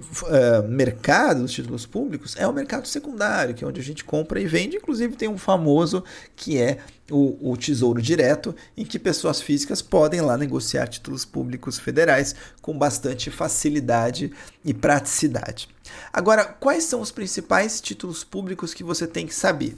mercado 0.68 1.40
dos 1.40 1.52
títulos 1.52 1.86
públicos 1.86 2.34
é 2.36 2.46
o 2.46 2.52
mercado 2.52 2.86
secundário, 2.86 3.54
que 3.54 3.64
é 3.64 3.66
onde 3.66 3.80
a 3.80 3.84
gente 3.84 4.04
compra 4.04 4.38
e 4.38 4.46
vende. 4.46 4.76
Inclusive, 4.76 5.16
tem 5.16 5.28
um 5.28 5.38
famoso 5.38 6.04
que 6.34 6.58
é 6.58 6.78
o, 7.10 7.52
o 7.52 7.56
Tesouro 7.56 8.02
Direto, 8.02 8.54
em 8.76 8.84
que 8.84 8.98
pessoas 8.98 9.40
físicas 9.40 9.80
podem 9.80 10.20
lá 10.20 10.36
negociar 10.36 10.88
títulos 10.88 11.24
públicos 11.24 11.78
federais 11.78 12.34
com 12.60 12.76
bastante 12.76 13.30
facilidade 13.30 14.30
e 14.62 14.74
praticidade. 14.74 15.68
Agora, 16.12 16.44
quais 16.44 16.84
são 16.84 17.00
os 17.00 17.10
principais 17.10 17.80
títulos 17.80 18.24
públicos 18.24 18.74
que 18.74 18.84
você 18.84 19.06
tem 19.06 19.26
que 19.26 19.34
saber? 19.34 19.74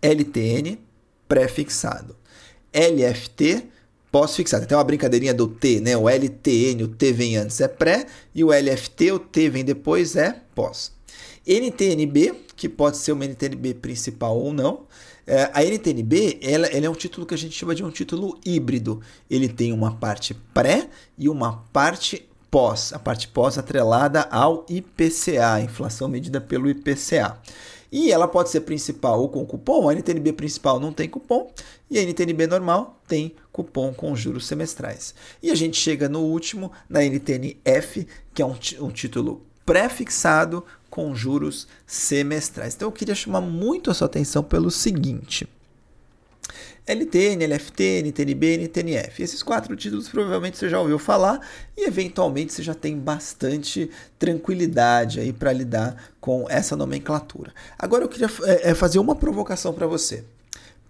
LTN, 0.00 0.78
pré-fixado. 1.28 2.16
LFT, 2.72 3.68
pós-fixado. 4.10 4.66
Tem 4.66 4.76
uma 4.76 4.84
brincadeirinha 4.84 5.34
do 5.34 5.48
T, 5.48 5.80
né? 5.80 5.96
O 5.96 6.08
LTN, 6.08 6.82
o 6.84 6.88
T 6.88 7.12
vem 7.12 7.36
antes 7.36 7.60
é 7.60 7.68
pré, 7.68 8.06
e 8.34 8.42
o 8.42 8.48
LFT, 8.48 9.12
o 9.12 9.18
T 9.18 9.48
vem 9.48 9.64
depois 9.64 10.16
é 10.16 10.42
pós. 10.54 10.92
NTNB, 11.46 12.34
que 12.54 12.68
pode 12.68 12.98
ser 12.98 13.12
uma 13.12 13.24
NTNB 13.24 13.74
principal 13.74 14.38
ou 14.38 14.52
não. 14.52 14.86
É, 15.26 15.50
a 15.52 15.62
NTNB 15.62 16.38
ela, 16.42 16.66
ela, 16.66 16.86
é 16.86 16.90
um 16.90 16.94
título 16.94 17.26
que 17.26 17.34
a 17.34 17.38
gente 17.38 17.54
chama 17.54 17.74
de 17.74 17.84
um 17.84 17.90
título 17.90 18.38
híbrido. 18.44 19.00
Ele 19.30 19.48
tem 19.48 19.72
uma 19.72 19.94
parte 19.94 20.34
pré 20.54 20.88
e 21.16 21.28
uma 21.28 21.64
parte 21.72 22.26
pós. 22.50 22.92
A 22.92 22.98
parte 22.98 23.28
pós 23.28 23.58
atrelada 23.58 24.22
ao 24.30 24.64
IPCA, 24.68 25.60
inflação 25.62 26.08
medida 26.08 26.40
pelo 26.40 26.68
IPCA. 26.68 27.38
E 27.90 28.12
ela 28.12 28.28
pode 28.28 28.50
ser 28.50 28.60
principal 28.60 29.20
ou 29.20 29.28
com 29.28 29.44
cupom. 29.46 29.88
A 29.88 29.94
NTNB 29.94 30.32
principal 30.34 30.78
não 30.78 30.92
tem 30.92 31.08
cupom 31.08 31.50
e 31.90 31.98
a 31.98 32.02
NTNB 32.02 32.46
normal 32.46 33.00
tem 33.06 33.34
cupom 33.50 33.92
com 33.92 34.14
juros 34.14 34.46
semestrais. 34.46 35.14
E 35.42 35.50
a 35.50 35.54
gente 35.54 35.76
chega 35.78 36.08
no 36.08 36.20
último, 36.20 36.70
na 36.88 37.02
NTNF, 37.02 38.06
que 38.34 38.42
é 38.42 38.46
um, 38.46 38.56
um 38.80 38.90
título 38.90 39.42
pré-fixado 39.64 40.64
com 40.90 41.14
juros 41.14 41.66
semestrais. 41.86 42.74
Então 42.74 42.88
eu 42.88 42.92
queria 42.92 43.14
chamar 43.14 43.40
muito 43.40 43.90
a 43.90 43.94
sua 43.94 44.06
atenção 44.06 44.42
pelo 44.42 44.70
seguinte. 44.70 45.48
LTN, 46.88 47.44
LFT, 47.46 48.02
NTNB, 48.02 48.56
NTNF. 48.58 49.22
Esses 49.22 49.42
quatro 49.42 49.76
títulos 49.76 50.08
provavelmente 50.08 50.56
você 50.56 50.68
já 50.68 50.80
ouviu 50.80 50.98
falar 50.98 51.40
e 51.76 51.86
eventualmente 51.86 52.52
você 52.52 52.62
já 52.62 52.74
tem 52.74 52.98
bastante 52.98 53.90
tranquilidade 54.18 55.20
aí 55.20 55.32
para 55.32 55.52
lidar 55.52 56.10
com 56.20 56.46
essa 56.48 56.74
nomenclatura. 56.74 57.52
Agora 57.78 58.04
eu 58.04 58.08
queria 58.08 58.30
é, 58.44 58.74
fazer 58.74 58.98
uma 58.98 59.14
provocação 59.14 59.72
para 59.72 59.86
você. 59.86 60.24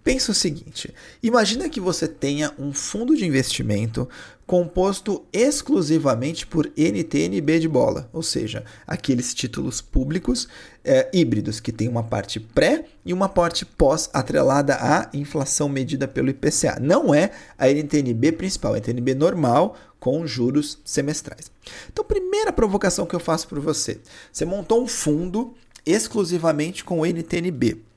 Pensa 0.09 0.31
o 0.31 0.33
seguinte: 0.33 0.91
imagina 1.21 1.69
que 1.69 1.79
você 1.79 2.07
tenha 2.07 2.51
um 2.57 2.73
fundo 2.73 3.15
de 3.15 3.27
investimento 3.27 4.09
composto 4.43 5.23
exclusivamente 5.31 6.47
por 6.47 6.65
NTNB 6.75 7.59
de 7.59 7.67
bola, 7.67 8.09
ou 8.11 8.23
seja, 8.23 8.65
aqueles 8.87 9.35
títulos 9.35 9.81
públicos 9.81 10.47
é, 10.83 11.07
híbridos 11.13 11.59
que 11.59 11.71
tem 11.71 11.87
uma 11.87 12.01
parte 12.01 12.39
pré 12.39 12.85
e 13.05 13.13
uma 13.13 13.29
parte 13.29 13.63
pós 13.63 14.09
atrelada 14.11 14.77
à 14.81 15.11
inflação 15.13 15.69
medida 15.69 16.07
pelo 16.07 16.31
IPCA. 16.31 16.79
Não 16.81 17.13
é 17.13 17.29
a 17.55 17.69
NTNB 17.69 18.31
principal, 18.31 18.73
é 18.73 18.77
a 18.77 18.79
NTNB 18.79 19.13
normal 19.13 19.77
com 19.99 20.25
juros 20.25 20.79
semestrais. 20.83 21.51
Então, 21.93 22.03
primeira 22.03 22.51
provocação 22.51 23.05
que 23.05 23.15
eu 23.15 23.19
faço 23.19 23.47
para 23.47 23.59
você: 23.59 23.99
você 24.33 24.43
montou 24.43 24.81
um 24.81 24.87
fundo 24.87 25.53
exclusivamente 25.85 26.83
com 26.83 27.05
NTNB. 27.05 27.88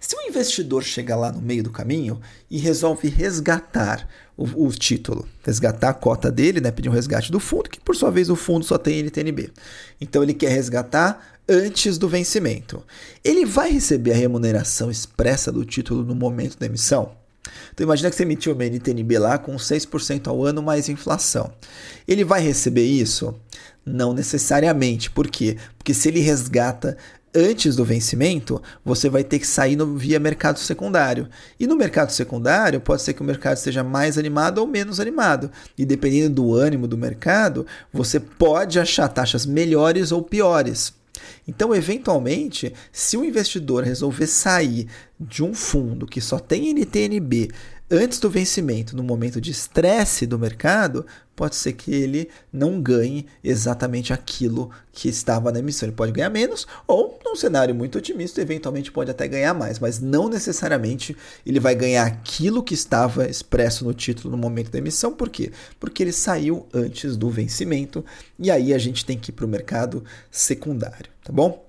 Se 0.00 0.16
o 0.16 0.22
investidor 0.28 0.82
chega 0.82 1.16
lá 1.16 1.32
no 1.32 1.40
meio 1.40 1.62
do 1.62 1.70
caminho 1.70 2.20
e 2.50 2.58
resolve 2.58 3.08
resgatar 3.08 4.08
o, 4.36 4.66
o, 4.66 4.70
título, 4.70 5.26
resgatar 5.42 5.90
a 5.90 5.94
cota 5.94 6.30
dele, 6.30 6.60
né, 6.60 6.70
pedir 6.70 6.88
um 6.88 6.92
resgate 6.92 7.30
do 7.30 7.40
fundo, 7.40 7.70
que 7.70 7.80
por 7.80 7.94
sua 7.94 8.10
vez 8.10 8.28
o 8.28 8.36
fundo 8.36 8.64
só 8.64 8.76
tem 8.76 8.98
NTNB. 9.00 9.50
Então 10.00 10.22
ele 10.22 10.34
quer 10.34 10.50
resgatar 10.50 11.34
antes 11.48 11.98
do 11.98 12.08
vencimento. 12.08 12.82
Ele 13.22 13.44
vai 13.44 13.70
receber 13.70 14.12
a 14.12 14.16
remuneração 14.16 14.90
expressa 14.90 15.52
do 15.52 15.64
título 15.64 16.04
no 16.04 16.14
momento 16.14 16.58
da 16.58 16.66
emissão? 16.66 17.12
Então 17.72 17.84
imagina 17.84 18.10
que 18.10 18.16
você 18.16 18.22
emitiu 18.22 18.52
uma 18.52 18.64
NTNB 18.64 19.18
lá 19.18 19.38
com 19.38 19.54
6% 19.56 20.26
ao 20.28 20.44
ano 20.44 20.62
mais 20.62 20.88
inflação. 20.88 21.52
Ele 22.08 22.24
vai 22.24 22.40
receber 22.40 22.84
isso? 22.84 23.34
Não 23.84 24.14
necessariamente. 24.14 25.10
Por 25.10 25.28
quê? 25.28 25.56
Porque 25.76 25.92
se 25.92 26.08
ele 26.08 26.20
resgata 26.20 26.96
antes 27.34 27.76
do 27.76 27.84
vencimento, 27.84 28.62
você 28.84 29.08
vai 29.08 29.24
ter 29.24 29.38
que 29.38 29.46
sair 29.46 29.76
no, 29.76 29.96
via 29.96 30.20
mercado 30.20 30.58
secundário. 30.58 31.28
E 31.58 31.66
no 31.66 31.76
mercado 31.76 32.10
secundário, 32.10 32.80
pode 32.80 33.02
ser 33.02 33.14
que 33.14 33.22
o 33.22 33.24
mercado 33.24 33.56
esteja 33.56 33.82
mais 33.82 34.16
animado 34.16 34.58
ou 34.58 34.66
menos 34.66 35.00
animado. 35.00 35.50
E 35.76 35.84
dependendo 35.84 36.36
do 36.36 36.54
ânimo 36.54 36.86
do 36.86 36.96
mercado, 36.96 37.66
você 37.92 38.20
pode 38.20 38.78
achar 38.78 39.08
taxas 39.08 39.44
melhores 39.44 40.12
ou 40.12 40.22
piores. 40.22 40.94
Então, 41.46 41.74
eventualmente, 41.74 42.72
se 42.90 43.16
o 43.16 43.24
investidor 43.24 43.84
resolver 43.84 44.26
sair 44.26 44.88
de 45.20 45.42
um 45.42 45.54
fundo 45.54 46.06
que 46.06 46.20
só 46.20 46.38
tem 46.38 46.70
NTNB 46.70 47.50
antes 47.94 48.18
do 48.18 48.30
vencimento, 48.30 48.96
no 48.96 49.02
momento 49.02 49.40
de 49.40 49.50
estresse 49.50 50.26
do 50.26 50.38
mercado, 50.38 51.06
pode 51.34 51.56
ser 51.56 51.72
que 51.72 51.92
ele 51.92 52.28
não 52.52 52.80
ganhe 52.80 53.26
exatamente 53.42 54.12
aquilo 54.12 54.70
que 54.92 55.08
estava 55.08 55.50
na 55.50 55.58
emissão. 55.58 55.88
Ele 55.88 55.96
pode 55.96 56.12
ganhar 56.12 56.30
menos, 56.30 56.66
ou, 56.86 57.18
num 57.24 57.34
cenário 57.34 57.74
muito 57.74 57.98
otimista, 57.98 58.40
eventualmente 58.40 58.92
pode 58.92 59.10
até 59.10 59.26
ganhar 59.26 59.54
mais, 59.54 59.78
mas 59.78 60.00
não 60.00 60.28
necessariamente 60.28 61.16
ele 61.44 61.60
vai 61.60 61.74
ganhar 61.74 62.06
aquilo 62.06 62.62
que 62.62 62.74
estava 62.74 63.26
expresso 63.26 63.84
no 63.84 63.94
título 63.94 64.30
no 64.30 64.36
momento 64.36 64.70
da 64.70 64.78
emissão. 64.78 65.12
Por 65.12 65.28
quê? 65.28 65.52
Porque 65.80 66.02
ele 66.02 66.12
saiu 66.12 66.66
antes 66.72 67.16
do 67.16 67.30
vencimento 67.30 68.04
e 68.38 68.50
aí 68.50 68.72
a 68.72 68.78
gente 68.78 69.04
tem 69.04 69.18
que 69.18 69.30
ir 69.30 69.34
para 69.34 69.46
o 69.46 69.48
mercado 69.48 70.04
secundário, 70.30 71.10
tá 71.22 71.32
bom? 71.32 71.64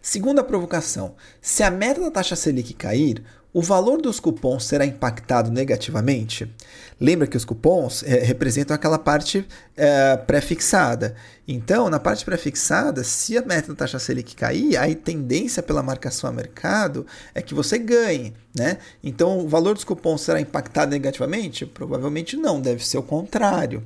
Segunda 0.00 0.44
provocação: 0.44 1.14
se 1.40 1.62
a 1.62 1.70
meta 1.70 2.00
da 2.00 2.10
taxa 2.10 2.36
Selic 2.36 2.74
cair, 2.74 3.22
o 3.54 3.60
valor 3.60 4.00
dos 4.00 4.18
cupons 4.18 4.64
será 4.64 4.86
impactado 4.86 5.50
negativamente? 5.50 6.50
Lembra 6.98 7.26
que 7.26 7.36
os 7.36 7.44
cupons 7.44 8.02
é, 8.02 8.20
representam 8.20 8.74
aquela 8.74 8.98
parte 8.98 9.46
é, 9.76 10.16
pré-fixada. 10.16 11.14
Então, 11.46 11.90
na 11.90 12.00
parte 12.00 12.24
pré-fixada, 12.24 13.04
se 13.04 13.36
a 13.36 13.42
meta 13.42 13.68
da 13.68 13.74
taxa 13.74 13.98
Selic 13.98 14.34
cair, 14.34 14.76
a 14.76 14.94
tendência 14.94 15.62
pela 15.62 15.82
marcação 15.82 16.30
a 16.30 16.32
mercado 16.32 17.06
é 17.34 17.42
que 17.42 17.54
você 17.54 17.76
ganhe. 17.76 18.32
Né? 18.56 18.78
Então, 19.04 19.40
o 19.40 19.48
valor 19.48 19.74
dos 19.74 19.84
cupons 19.84 20.22
será 20.22 20.40
impactado 20.40 20.90
negativamente? 20.90 21.66
Provavelmente 21.66 22.36
não, 22.36 22.58
deve 22.58 22.86
ser 22.86 22.96
o 22.96 23.02
contrário. 23.02 23.82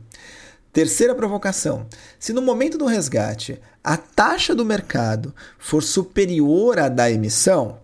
Terceira 0.73 1.15
provocação: 1.15 1.87
se 2.21 2.33
no 2.33 2.43
momento 2.43 2.77
do 2.77 2.85
resgate 2.85 3.59
a 3.83 3.97
taxa 3.97 4.55
do 4.55 4.65
mercado 4.65 5.35
for 5.59 5.83
superior 5.83 6.79
à 6.79 6.89
da 6.89 7.11
emissão, 7.11 7.79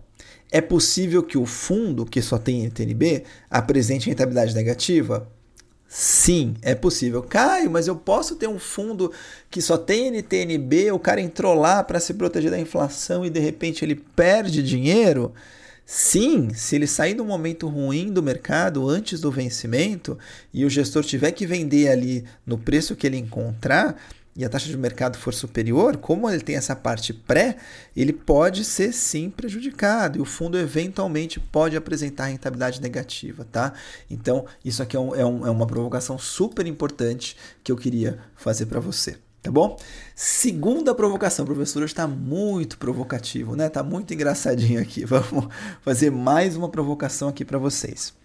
é 0.53 0.61
possível 0.61 1.23
que 1.23 1.35
o 1.35 1.47
fundo, 1.47 2.05
que 2.05 2.21
só 2.21 2.37
tem 2.37 2.61
NTNB, 2.65 3.23
apresente 3.49 4.07
rentabilidade 4.07 4.53
negativa? 4.53 5.27
Sim, 5.87 6.53
é 6.61 6.75
possível. 6.75 7.23
Caio, 7.23 7.71
mas 7.71 7.87
eu 7.87 7.95
posso 7.95 8.35
ter 8.35 8.47
um 8.47 8.59
fundo 8.59 9.11
que 9.49 9.63
só 9.63 9.79
tem 9.79 10.11
NTNB, 10.11 10.91
o 10.91 10.99
cara 10.99 11.19
entrou 11.19 11.55
lá 11.55 11.83
para 11.83 11.99
se 11.99 12.13
proteger 12.13 12.51
da 12.51 12.59
inflação 12.59 13.25
e 13.25 13.31
de 13.31 13.39
repente 13.39 13.83
ele 13.83 13.95
perde 13.95 14.61
dinheiro? 14.61 15.33
Sim, 15.87 16.53
se 16.53 16.75
ele 16.75 16.85
sair 16.85 17.15
do 17.15 17.25
momento 17.25 17.67
ruim 17.67 18.13
do 18.13 18.21
mercado 18.21 18.87
antes 18.87 19.19
do 19.19 19.31
vencimento 19.31 20.19
e 20.53 20.65
o 20.65 20.69
gestor 20.69 21.03
tiver 21.03 21.31
que 21.31 21.47
vender 21.47 21.89
ali 21.89 22.25
no 22.45 22.59
preço 22.59 22.95
que 22.95 23.07
ele 23.07 23.17
encontrar, 23.17 23.99
e 24.35 24.43
a 24.43 24.49
taxa 24.49 24.67
de 24.67 24.77
mercado 24.77 25.17
for 25.17 25.33
superior, 25.33 25.97
como 25.97 26.29
ele 26.29 26.41
tem 26.41 26.55
essa 26.55 26.75
parte 26.75 27.13
pré, 27.13 27.57
ele 27.95 28.11
pode 28.11 28.65
ser 28.65 28.91
sim 28.91 29.29
prejudicado 29.29 30.17
e 30.17 30.21
o 30.21 30.25
fundo 30.25 30.57
eventualmente 30.57 31.39
pode 31.39 31.77
apresentar 31.77 32.25
rentabilidade 32.25 32.81
negativa, 32.81 33.45
tá? 33.51 33.73
Então, 34.09 34.45
isso 34.65 34.81
aqui 34.81 34.95
é, 34.95 34.99
um, 34.99 35.15
é, 35.15 35.25
um, 35.25 35.47
é 35.47 35.51
uma 35.51 35.67
provocação 35.67 36.17
super 36.17 36.65
importante 36.65 37.37
que 37.63 37.71
eu 37.71 37.75
queria 37.75 38.19
fazer 38.35 38.65
para 38.65 38.79
você. 38.79 39.17
Tá 39.43 39.51
bom? 39.51 39.77
Segunda 40.15 40.95
provocação, 40.95 41.45
professor 41.45 41.83
hoje 41.83 41.91
está 41.91 42.07
muito 42.07 42.77
provocativo, 42.77 43.57
né? 43.57 43.67
Tá 43.67 43.83
muito 43.83 44.13
engraçadinho 44.13 44.81
aqui. 44.81 45.03
Vamos 45.05 45.49
fazer 45.81 46.09
mais 46.09 46.55
uma 46.55 46.69
provocação 46.69 47.27
aqui 47.27 47.43
para 47.43 47.57
vocês. 47.57 48.22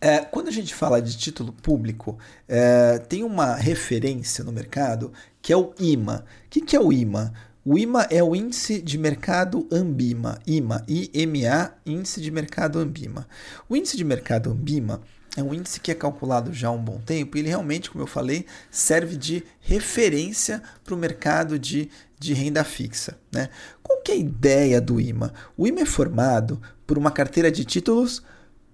É, 0.00 0.18
quando 0.18 0.48
a 0.48 0.52
gente 0.52 0.74
fala 0.74 1.00
de 1.00 1.16
título 1.16 1.52
público, 1.52 2.18
é, 2.48 2.98
tem 2.98 3.22
uma 3.22 3.54
referência 3.54 4.44
no 4.44 4.52
mercado 4.52 5.12
que 5.40 5.52
é 5.52 5.56
o 5.56 5.72
IMA. 5.78 6.24
O 6.46 6.48
que, 6.50 6.60
que 6.60 6.76
é 6.76 6.80
o 6.80 6.92
IMA? 6.92 7.32
O 7.64 7.76
IMA 7.76 8.06
é 8.10 8.22
o 8.22 8.36
Índice 8.36 8.80
de 8.80 8.96
Mercado 8.96 9.66
Ambima, 9.72 10.38
IMA, 10.46 10.84
IMA, 10.86 11.74
Índice 11.84 12.20
de 12.20 12.30
Mercado 12.30 12.78
Ambima. 12.78 13.26
O 13.68 13.76
Índice 13.76 13.96
de 13.96 14.04
Mercado 14.04 14.50
Ambima 14.50 15.00
é 15.36 15.42
um 15.42 15.52
índice 15.52 15.78
que 15.78 15.90
é 15.90 15.94
calculado 15.94 16.52
já 16.52 16.68
há 16.68 16.70
um 16.70 16.82
bom 16.82 16.98
tempo 16.98 17.36
e 17.36 17.40
ele 17.40 17.48
realmente, 17.48 17.90
como 17.90 18.02
eu 18.02 18.06
falei, 18.06 18.46
serve 18.70 19.16
de 19.16 19.44
referência 19.60 20.62
para 20.82 20.94
o 20.94 20.96
mercado 20.96 21.58
de, 21.58 21.90
de 22.18 22.32
renda 22.32 22.64
fixa. 22.64 23.18
Né? 23.30 23.50
Qual 23.82 24.00
que 24.00 24.12
é 24.12 24.14
a 24.14 24.18
ideia 24.18 24.80
do 24.80 24.98
IMA? 24.98 25.34
O 25.56 25.66
IMA 25.66 25.80
é 25.80 25.86
formado 25.86 26.60
por 26.86 26.96
uma 26.96 27.10
carteira 27.10 27.50
de 27.50 27.64
títulos 27.64 28.22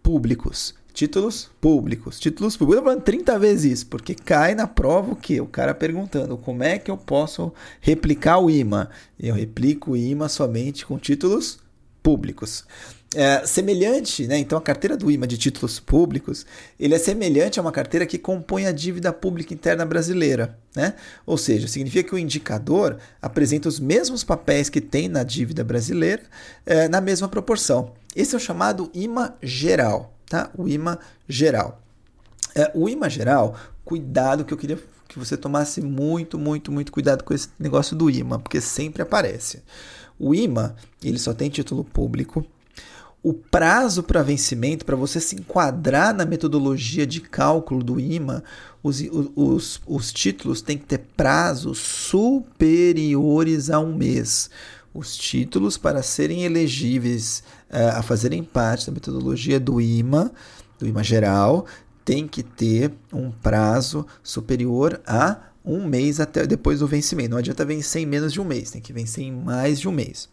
públicos 0.02 0.74
títulos 0.92 1.50
públicos. 1.60 2.20
Títulos 2.20 2.56
públicos. 2.56 2.76
Eu 2.76 2.82
tô 2.82 2.88
falando 2.90 3.04
30 3.04 3.38
vezes 3.38 3.72
isso, 3.72 3.86
porque 3.86 4.14
cai 4.14 4.54
na 4.54 4.66
prova 4.66 5.12
o 5.12 5.16
quê? 5.16 5.40
O 5.40 5.46
cara 5.46 5.74
perguntando 5.74 6.36
como 6.36 6.62
é 6.62 6.78
que 6.78 6.90
eu 6.90 6.96
posso 6.96 7.52
replicar 7.80 8.38
o 8.38 8.50
IMA. 8.50 8.90
Eu 9.18 9.34
replico 9.34 9.92
o 9.92 9.96
IMA 9.96 10.28
somente 10.28 10.84
com 10.84 10.98
títulos 10.98 11.58
públicos. 12.02 12.64
É, 13.14 13.44
semelhante, 13.44 14.26
né? 14.26 14.38
Então 14.38 14.56
a 14.56 14.62
carteira 14.62 14.96
do 14.96 15.10
IMA 15.10 15.26
de 15.26 15.36
títulos 15.36 15.78
públicos, 15.78 16.46
ele 16.80 16.94
é 16.94 16.98
semelhante 16.98 17.58
a 17.58 17.62
uma 17.62 17.70
carteira 17.70 18.06
que 18.06 18.16
compõe 18.16 18.66
a 18.66 18.72
dívida 18.72 19.12
pública 19.12 19.52
interna 19.52 19.84
brasileira, 19.84 20.58
né? 20.74 20.94
Ou 21.26 21.36
seja, 21.36 21.68
significa 21.68 22.08
que 22.08 22.14
o 22.14 22.18
indicador 22.18 22.96
apresenta 23.20 23.68
os 23.68 23.78
mesmos 23.78 24.24
papéis 24.24 24.70
que 24.70 24.80
tem 24.80 25.08
na 25.08 25.22
dívida 25.24 25.62
brasileira 25.62 26.22
é, 26.64 26.88
na 26.88 27.02
mesma 27.02 27.28
proporção. 27.28 27.92
Esse 28.16 28.34
é 28.34 28.38
o 28.38 28.40
chamado 28.40 28.90
IMA 28.94 29.36
geral, 29.42 30.14
tá? 30.32 30.50
O 30.56 30.66
IMA 30.66 30.98
geral. 31.28 31.78
É, 32.54 32.70
o 32.74 32.88
IMA 32.88 33.10
geral, 33.10 33.54
cuidado 33.84 34.46
que 34.46 34.54
eu 34.54 34.56
queria 34.56 34.78
que 35.06 35.18
você 35.18 35.36
tomasse 35.36 35.82
muito, 35.82 36.38
muito, 36.38 36.72
muito 36.72 36.90
cuidado 36.90 37.22
com 37.22 37.34
esse 37.34 37.50
negócio 37.58 37.94
do 37.94 38.08
IMA, 38.08 38.38
porque 38.38 38.62
sempre 38.62 39.02
aparece. 39.02 39.62
O 40.18 40.34
IMA, 40.34 40.74
ele 41.04 41.18
só 41.18 41.34
tem 41.34 41.50
título 41.50 41.84
público, 41.84 42.46
o 43.22 43.34
prazo 43.34 44.02
para 44.02 44.22
vencimento, 44.22 44.86
para 44.86 44.96
você 44.96 45.20
se 45.20 45.36
enquadrar 45.36 46.14
na 46.14 46.24
metodologia 46.24 47.06
de 47.06 47.20
cálculo 47.20 47.84
do 47.84 48.00
IMA, 48.00 48.42
os, 48.82 49.02
os, 49.36 49.82
os 49.86 50.12
títulos 50.12 50.62
têm 50.62 50.78
que 50.78 50.86
ter 50.86 50.98
prazos 51.14 51.78
superiores 51.78 53.68
a 53.68 53.78
um 53.78 53.94
mês. 53.94 54.48
Os 54.94 55.14
títulos, 55.14 55.76
para 55.76 56.02
serem 56.02 56.44
elegíveis 56.44 57.42
uh, 57.72 57.98
a 57.98 58.02
fazerem 58.02 58.42
parte 58.42 58.86
da 58.86 58.92
metodologia 58.92 59.58
do 59.58 59.80
IMA, 59.80 60.32
do 60.78 60.86
IMA 60.86 61.02
geral, 61.02 61.66
tem 62.04 62.26
que 62.26 62.42
ter 62.42 62.92
um 63.12 63.30
prazo 63.30 64.06
superior 64.22 65.00
a 65.06 65.38
um 65.64 65.86
mês 65.86 66.20
até 66.20 66.46
depois 66.46 66.80
do 66.80 66.86
vencimento. 66.86 67.30
Não 67.30 67.38
adianta 67.38 67.64
vencer 67.64 68.02
em 68.02 68.06
menos 68.06 68.32
de 68.32 68.40
um 68.40 68.44
mês, 68.44 68.70
tem 68.70 68.80
que 68.80 68.92
vencer 68.92 69.24
em 69.24 69.32
mais 69.32 69.78
de 69.78 69.88
um 69.88 69.92
mês. 69.92 70.28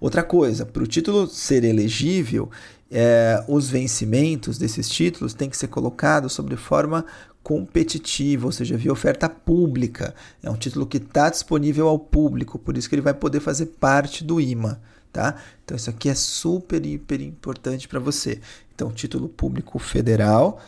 Outra 0.00 0.22
coisa, 0.22 0.66
para 0.66 0.82
o 0.82 0.86
título 0.86 1.26
ser 1.26 1.64
elegível, 1.64 2.50
é, 2.90 3.44
os 3.48 3.68
vencimentos 3.68 4.58
desses 4.58 4.88
títulos 4.88 5.34
têm 5.34 5.50
que 5.50 5.56
ser 5.56 5.68
colocados 5.68 6.32
sobre 6.32 6.56
forma 6.56 7.04
competitiva, 7.42 8.46
ou 8.46 8.52
seja, 8.52 8.76
via 8.76 8.92
oferta 8.92 9.28
pública. 9.28 10.14
É 10.42 10.50
um 10.50 10.56
título 10.56 10.86
que 10.86 10.96
está 10.96 11.28
disponível 11.28 11.88
ao 11.88 11.98
público, 11.98 12.58
por 12.58 12.76
isso 12.76 12.88
que 12.88 12.94
ele 12.94 13.02
vai 13.02 13.14
poder 13.14 13.40
fazer 13.40 13.66
parte 13.66 14.24
do 14.24 14.40
IMA. 14.40 14.80
Tá? 15.14 15.36
Então 15.64 15.76
isso 15.76 15.88
aqui 15.88 16.08
é 16.08 16.14
super, 16.14 16.84
hiper 16.84 17.22
importante 17.22 17.86
para 17.86 18.00
você. 18.00 18.40
Então, 18.74 18.90
título 18.90 19.28
público 19.28 19.78
federal, 19.78 20.60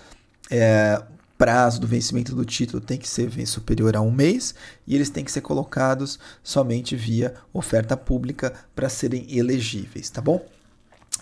é, 0.49 1.03
prazo 1.37 1.81
do 1.81 1.87
vencimento 1.89 2.33
do 2.33 2.45
título 2.45 2.81
tem 2.81 2.97
que 2.97 3.09
ser 3.09 3.29
superior 3.45 3.97
a 3.97 4.01
um 4.01 4.13
mês 4.13 4.55
e 4.87 4.95
eles 4.95 5.11
têm 5.11 5.25
que 5.25 5.33
ser 5.33 5.41
colocados 5.41 6.21
somente 6.45 6.95
via 6.95 7.35
oferta 7.53 7.97
pública 7.97 8.53
para 8.73 8.89
serem 8.89 9.27
elegíveis, 9.37 10.11
tá 10.11 10.21
bom? 10.21 10.47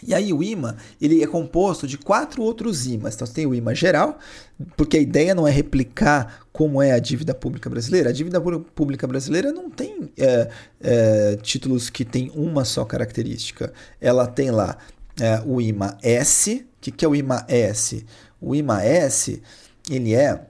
E 0.04 0.14
aí 0.14 0.32
o 0.32 0.42
IMA 0.42 0.76
ele 1.00 1.22
é 1.22 1.26
composto 1.26 1.86
de 1.86 1.96
quatro 1.96 2.42
outros 2.42 2.86
IMAs. 2.86 3.14
Então 3.14 3.26
você 3.26 3.32
tem 3.32 3.46
o 3.46 3.54
IMA 3.54 3.74
geral, 3.74 4.18
porque 4.76 4.98
a 4.98 5.00
ideia 5.00 5.34
não 5.34 5.48
é 5.48 5.50
replicar 5.50 6.46
como 6.52 6.82
é 6.82 6.92
a 6.92 6.98
dívida 6.98 7.34
pública 7.34 7.70
brasileira. 7.70 8.10
A 8.10 8.12
dívida 8.12 8.40
pública 8.40 9.06
brasileira 9.06 9.50
não 9.50 9.70
tem 9.70 10.10
é, 10.18 10.50
é, 10.80 11.36
títulos 11.42 11.88
que 11.88 12.04
tem 12.04 12.30
uma 12.34 12.64
só 12.64 12.84
característica. 12.84 13.72
Ela 14.00 14.26
tem 14.26 14.50
lá 14.50 14.76
é, 15.20 15.42
o 15.46 15.60
IMA 15.60 15.96
S. 16.02 16.66
O 16.78 16.80
que, 16.80 16.90
que 16.90 17.04
é 17.04 17.08
o 17.08 17.14
IMA 17.14 17.44
S? 17.48 18.04
O 18.40 18.54
IMA 18.54 18.84
S 18.84 19.42
ele 19.90 20.14
é 20.14 20.46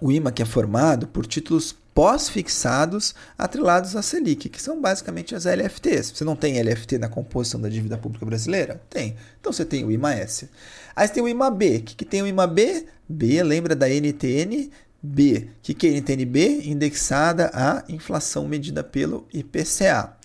o 0.00 0.10
IMA 0.10 0.30
que 0.30 0.42
é 0.42 0.46
formado 0.46 1.06
por 1.08 1.26
títulos 1.26 1.74
pós-fixados 2.00 3.14
atrelados 3.36 3.94
à 3.94 4.00
Selic, 4.00 4.48
que 4.48 4.62
são 4.62 4.80
basicamente 4.80 5.34
as 5.34 5.44
LFTs. 5.44 6.12
Você 6.14 6.24
não 6.24 6.34
tem 6.34 6.58
LFT 6.58 6.96
na 6.96 7.10
composição 7.10 7.60
da 7.60 7.68
dívida 7.68 7.98
pública 7.98 8.24
brasileira? 8.24 8.80
Tem. 8.88 9.16
Então 9.38 9.52
você 9.52 9.66
tem 9.66 9.84
o 9.84 9.92
IMA 9.92 10.14
S. 10.14 10.48
Aí 10.96 11.06
você 11.06 11.12
tem 11.12 11.22
o 11.22 11.28
IMA 11.28 11.50
B. 11.50 11.76
O 11.76 11.82
que, 11.82 11.94
que 11.96 12.06
tem 12.06 12.22
o 12.22 12.26
IMA 12.26 12.46
B? 12.46 12.86
Lembra 13.44 13.76
da 13.76 13.86
NTN 13.86 14.70
B. 15.02 15.48
Que, 15.60 15.74
que 15.74 15.88
é 15.88 15.90
NTNB? 15.90 16.62
Indexada 16.70 17.50
à 17.52 17.84
inflação 17.86 18.48
medida 18.48 18.82
pelo 18.82 19.28
IPCA. 19.30 20.16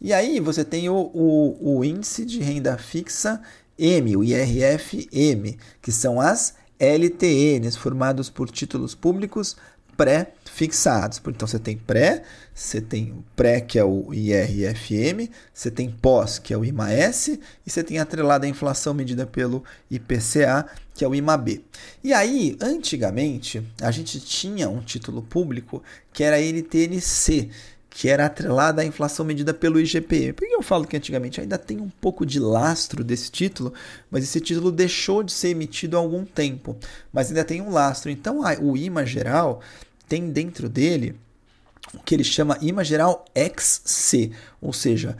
E 0.00 0.12
aí 0.12 0.40
você 0.40 0.64
tem 0.64 0.88
o, 0.88 1.12
o, 1.14 1.76
o 1.78 1.84
índice 1.84 2.24
de 2.24 2.40
renda 2.40 2.76
fixa 2.76 3.40
M, 3.78 4.16
o 4.16 4.24
IRF-M, 4.24 5.56
que 5.80 5.92
são 5.92 6.20
as 6.20 6.54
LTNs, 6.76 7.76
formados 7.76 8.28
por 8.28 8.50
títulos 8.50 8.96
públicos 8.96 9.56
pré-fixados. 10.50 11.20
Então 11.26 11.46
você 11.46 11.58
tem 11.58 11.76
pré, 11.76 12.22
você 12.54 12.80
tem 12.80 13.24
pré, 13.36 13.60
que 13.60 13.78
é 13.78 13.84
o 13.84 14.12
IRFM, 14.12 15.30
você 15.54 15.70
tem 15.70 15.90
pós, 15.90 16.38
que 16.38 16.52
é 16.52 16.58
o 16.58 16.64
IMAS, 16.64 17.28
e 17.28 17.40
você 17.66 17.82
tem 17.82 17.98
atrelada 17.98 18.46
a 18.46 18.48
inflação 18.48 18.92
medida 18.92 19.26
pelo 19.26 19.64
IPCA, 19.90 20.66
que 20.94 21.04
é 21.04 21.08
o 21.08 21.14
IMAB. 21.14 21.64
E 22.02 22.12
aí, 22.12 22.56
antigamente, 22.60 23.62
a 23.80 23.90
gente 23.90 24.20
tinha 24.20 24.68
um 24.68 24.80
título 24.80 25.22
público 25.22 25.82
que 26.12 26.22
era 26.24 26.40
NTNC, 26.40 27.48
que 27.88 28.08
era 28.08 28.26
atrelada 28.26 28.82
à 28.82 28.84
inflação 28.84 29.24
medida 29.24 29.52
pelo 29.52 29.80
IGPM. 29.80 30.32
Por 30.32 30.46
que 30.46 30.54
eu 30.54 30.62
falo 30.62 30.86
que 30.86 30.96
antigamente 30.96 31.40
ainda 31.40 31.58
tem 31.58 31.80
um 31.80 31.88
pouco 31.88 32.24
de 32.24 32.38
lastro 32.38 33.02
desse 33.02 33.30
título, 33.32 33.72
mas 34.08 34.22
esse 34.22 34.40
título 34.40 34.70
deixou 34.70 35.24
de 35.24 35.32
ser 35.32 35.48
emitido 35.48 35.96
há 35.96 36.00
algum 36.00 36.24
tempo, 36.24 36.76
mas 37.12 37.28
ainda 37.28 37.44
tem 37.44 37.60
um 37.60 37.70
lastro. 37.70 38.08
Então 38.08 38.42
o 38.62 38.76
IMA 38.76 39.04
geral 39.04 39.60
tem 40.10 40.28
dentro 40.32 40.68
dele 40.68 41.14
o 41.94 41.98
que 42.00 42.14
ele 42.14 42.24
chama 42.24 42.58
IMA 42.60 42.84
geral 42.84 43.24
XC, 43.34 44.32
ou 44.60 44.72
seja, 44.72 45.16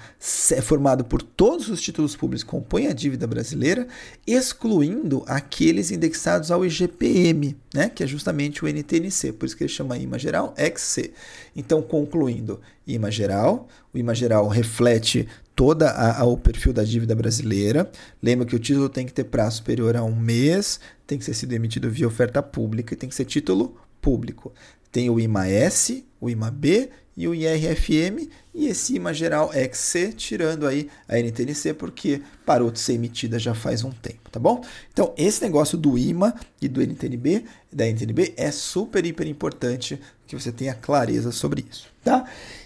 é 0.52 0.60
formado 0.60 1.04
por 1.04 1.22
todos 1.22 1.68
os 1.68 1.80
títulos 1.80 2.14
públicos 2.16 2.42
que 2.42 2.50
compõem 2.50 2.88
a 2.88 2.92
dívida 2.92 3.26
brasileira, 3.26 3.86
excluindo 4.26 5.24
aqueles 5.26 5.92
indexados 5.92 6.50
ao 6.50 6.64
IGPM, 6.66 7.56
né, 7.72 7.88
que 7.88 8.02
é 8.02 8.06
justamente 8.06 8.64
o 8.64 8.68
NTNC, 8.68 9.32
por 9.32 9.46
isso 9.46 9.56
que 9.56 9.64
ele 9.64 9.72
chama 9.72 9.96
IMA 9.96 10.18
geral 10.18 10.54
XC. 10.56 11.12
Então, 11.54 11.82
concluindo, 11.82 12.60
IMA 12.86 13.10
geral, 13.12 13.68
o 13.94 13.98
IMA 13.98 14.14
geral 14.14 14.48
reflete 14.48 15.26
todo 15.54 15.84
o 15.84 16.36
perfil 16.36 16.72
da 16.72 16.82
dívida 16.82 17.14
brasileira. 17.14 17.90
Lembra 18.22 18.46
que 18.46 18.56
o 18.56 18.60
título 18.60 18.88
tem 18.88 19.06
que 19.06 19.12
ter 19.12 19.24
prazo 19.24 19.58
superior 19.58 19.96
a 19.96 20.02
um 20.02 20.14
mês, 20.14 20.80
tem 21.06 21.18
que 21.18 21.24
ser 21.24 21.34
sido 21.34 21.52
emitido 21.52 21.90
via 21.90 22.08
oferta 22.08 22.42
pública 22.42 22.94
e 22.94 22.96
tem 22.96 23.08
que 23.08 23.14
ser 23.14 23.24
título 23.24 23.76
público. 24.00 24.52
Tem 24.90 25.08
o 25.08 25.20
IMA 25.20 25.48
S, 25.48 26.04
o 26.20 26.28
IMA 26.28 26.50
B 26.50 26.90
e 27.16 27.28
o 27.28 27.34
IRFM 27.34 28.28
e 28.54 28.66
esse 28.66 28.96
IMA 28.96 29.12
geral 29.12 29.50
XC, 29.52 30.12
tirando 30.12 30.66
aí 30.66 30.88
a 31.08 31.18
NTNC, 31.18 31.74
porque 31.74 32.22
parou 32.44 32.70
de 32.70 32.80
ser 32.80 32.94
emitida 32.94 33.38
já 33.38 33.54
faz 33.54 33.84
um 33.84 33.90
tempo, 33.90 34.30
tá 34.30 34.40
bom? 34.40 34.64
Então, 34.92 35.12
esse 35.16 35.42
negócio 35.42 35.78
do 35.78 35.96
IMA 35.96 36.34
e 36.60 36.66
do 36.66 36.82
NTNB, 36.82 37.44
da 37.72 37.86
NTNB, 37.86 38.34
é 38.36 38.50
super, 38.50 39.04
hiper 39.04 39.26
importante 39.28 40.00
que 40.26 40.34
você 40.34 40.50
tenha 40.50 40.74
clareza 40.74 41.30
sobre 41.30 41.64
isso, 41.70 41.88
tá? 42.02 42.24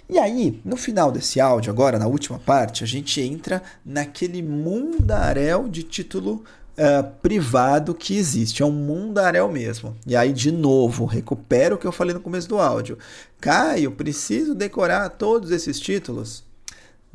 E 0.08 0.18
aí, 0.18 0.60
no 0.64 0.76
final 0.76 1.10
desse 1.10 1.40
áudio, 1.40 1.72
agora 1.72 1.98
na 1.98 2.06
última 2.06 2.38
parte, 2.38 2.84
a 2.84 2.86
gente 2.86 3.20
entra 3.20 3.62
naquele 3.84 4.42
mundaréu 4.42 5.68
de 5.68 5.82
título 5.82 6.44
uh, 6.78 7.10
privado 7.22 7.94
que 7.94 8.16
existe. 8.16 8.62
É 8.62 8.66
um 8.66 8.70
mundaréu 8.70 9.50
mesmo. 9.50 9.96
E 10.06 10.16
aí, 10.16 10.32
de 10.32 10.50
novo, 10.50 11.04
recupero 11.04 11.76
o 11.76 11.78
que 11.78 11.86
eu 11.86 11.92
falei 11.92 12.14
no 12.14 12.20
começo 12.20 12.48
do 12.48 12.58
áudio. 12.58 12.98
Caio, 13.40 13.92
preciso 13.92 14.54
decorar 14.54 15.08
todos 15.10 15.50
esses 15.50 15.78
títulos? 15.78 16.44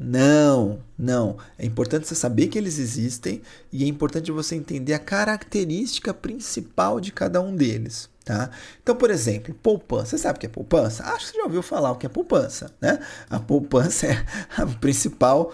Não, 0.02 0.80
não. 0.98 1.38
É 1.58 1.65
importante 1.65 2.08
você 2.08 2.15
saber 2.15 2.48
que 2.48 2.58
eles 2.58 2.80
existem 2.80 3.41
e 3.72 3.84
é 3.84 3.88
importante 3.88 4.32
você 4.32 4.56
entender 4.56 4.93
a 4.93 5.00
característica 5.00 6.13
principal 6.13 7.02
de 7.02 7.12
cada 7.12 7.41
um 7.41 7.54
deles. 7.54 8.10
Tá? 8.24 8.50
Então, 8.82 8.95
por 8.95 9.10
exemplo, 9.10 9.54
poupança. 9.56 10.12
Você 10.12 10.19
sabe 10.19 10.38
o 10.38 10.39
que 10.39 10.45
é 10.45 10.50
poupança? 10.50 11.04
Acho 11.04 11.26
que 11.26 11.32
você 11.32 11.38
já 11.38 11.43
ouviu 11.43 11.62
falar 11.62 11.91
o 11.91 11.95
que 11.98 12.06
é 12.06 12.10
poupança. 12.10 12.72
Né? 12.80 13.00
A 13.30 13.39
poupança 13.39 14.08
é 14.08 14.26
a 14.56 14.65
principal 14.67 15.54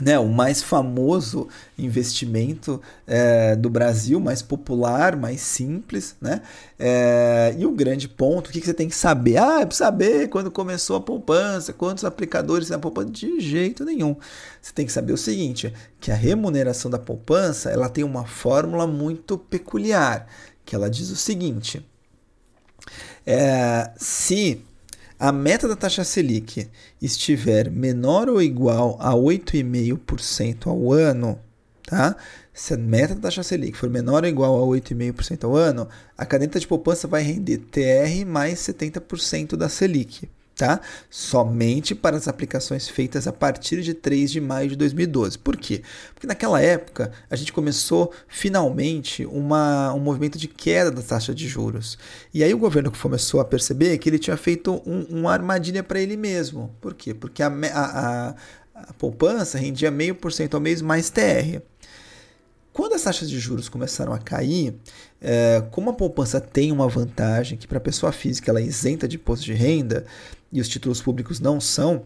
né, 0.00 0.18
o 0.18 0.28
mais 0.28 0.62
famoso 0.62 1.48
investimento 1.76 2.80
é, 3.06 3.56
do 3.56 3.70
Brasil, 3.70 4.20
mais 4.20 4.42
popular, 4.42 5.16
mais 5.16 5.40
simples, 5.40 6.14
né? 6.20 6.42
É, 6.78 7.54
e 7.58 7.66
o 7.66 7.72
grande 7.72 8.08
ponto, 8.08 8.48
o 8.48 8.52
que, 8.52 8.60
que 8.60 8.66
você 8.66 8.74
tem 8.74 8.88
que 8.88 8.94
saber? 8.94 9.38
Ah, 9.38 9.62
é 9.62 9.70
saber 9.70 10.28
quando 10.28 10.50
começou 10.50 10.96
a 10.96 11.00
poupança, 11.00 11.72
quantos 11.72 12.04
aplicadores 12.04 12.68
tem 12.68 12.76
a 12.76 12.80
poupança? 12.80 13.10
De 13.10 13.40
jeito 13.40 13.84
nenhum. 13.84 14.16
Você 14.60 14.72
tem 14.72 14.86
que 14.86 14.92
saber 14.92 15.12
o 15.12 15.18
seguinte, 15.18 15.72
que 15.98 16.12
a 16.12 16.14
remuneração 16.14 16.90
da 16.90 16.98
poupança, 16.98 17.70
ela 17.70 17.88
tem 17.88 18.04
uma 18.04 18.26
fórmula 18.26 18.86
muito 18.86 19.38
peculiar, 19.38 20.26
que 20.64 20.74
ela 20.74 20.90
diz 20.90 21.10
o 21.10 21.16
seguinte, 21.16 21.84
é, 23.26 23.90
se 23.96 24.62
a 25.18 25.32
meta 25.32 25.66
da 25.66 25.74
taxa 25.74 26.04
Selic 26.04 26.68
estiver 27.02 27.70
menor 27.70 28.28
ou 28.28 28.40
igual 28.40 28.96
a 29.00 29.12
8,5% 29.12 30.68
ao 30.68 30.92
ano, 30.92 31.38
tá? 31.82 32.16
se 32.52 32.74
a 32.74 32.76
meta 32.76 33.14
da 33.14 33.22
taxa 33.22 33.42
Selic 33.42 33.76
for 33.76 33.88
menor 33.88 34.22
ou 34.22 34.28
igual 34.28 34.62
a 34.62 34.66
8,5% 34.66 35.44
ao 35.44 35.56
ano, 35.56 35.88
a 36.16 36.26
caderneta 36.26 36.60
de 36.60 36.66
poupança 36.66 37.06
vai 37.08 37.22
render 37.22 37.58
TR 37.58 38.26
mais 38.26 38.58
70% 38.60 39.56
da 39.56 39.68
Selic 39.68 40.28
tá? 40.58 40.80
Somente 41.08 41.94
para 41.94 42.16
as 42.16 42.26
aplicações 42.26 42.88
feitas 42.88 43.28
a 43.28 43.32
partir 43.32 43.80
de 43.80 43.94
3 43.94 44.28
de 44.32 44.40
maio 44.40 44.70
de 44.70 44.76
2012. 44.76 45.38
Por 45.38 45.56
quê? 45.56 45.82
Porque 46.12 46.26
naquela 46.26 46.60
época 46.60 47.12
a 47.30 47.36
gente 47.36 47.52
começou 47.52 48.12
finalmente 48.26 49.24
uma, 49.24 49.94
um 49.94 50.00
movimento 50.00 50.36
de 50.36 50.48
queda 50.48 50.90
da 50.90 51.00
taxa 51.00 51.32
de 51.32 51.46
juros. 51.46 51.96
E 52.34 52.42
aí 52.42 52.52
o 52.52 52.58
governo 52.58 52.90
começou 52.90 53.38
a 53.38 53.44
perceber 53.44 53.96
que 53.98 54.08
ele 54.10 54.18
tinha 54.18 54.36
feito 54.36 54.82
um, 54.84 55.06
uma 55.08 55.32
armadilha 55.32 55.84
para 55.84 56.00
ele 56.00 56.16
mesmo. 56.16 56.74
Por 56.80 56.92
quê? 56.92 57.14
Porque 57.14 57.40
a, 57.40 57.46
a, 57.46 58.28
a, 58.28 58.34
a 58.74 58.92
poupança 58.94 59.58
rendia 59.58 59.92
meio 59.92 60.16
por 60.16 60.32
cento 60.32 60.54
ao 60.54 60.60
mês 60.60 60.82
mais 60.82 61.08
TR. 61.08 61.62
Quando 62.78 62.92
as 62.92 63.02
taxas 63.02 63.28
de 63.28 63.40
juros 63.40 63.68
começaram 63.68 64.12
a 64.12 64.18
cair, 64.20 64.72
é, 65.20 65.64
como 65.72 65.90
a 65.90 65.92
poupança 65.92 66.40
tem 66.40 66.70
uma 66.70 66.86
vantagem 66.86 67.58
que 67.58 67.66
para 67.66 67.78
a 67.78 67.80
pessoa 67.80 68.12
física 68.12 68.52
ela 68.52 68.60
é 68.60 68.62
isenta 68.62 69.08
de 69.08 69.16
imposto 69.16 69.44
de 69.44 69.52
renda 69.52 70.06
e 70.52 70.60
os 70.60 70.68
títulos 70.68 71.02
públicos 71.02 71.40
não 71.40 71.60
são, 71.60 72.04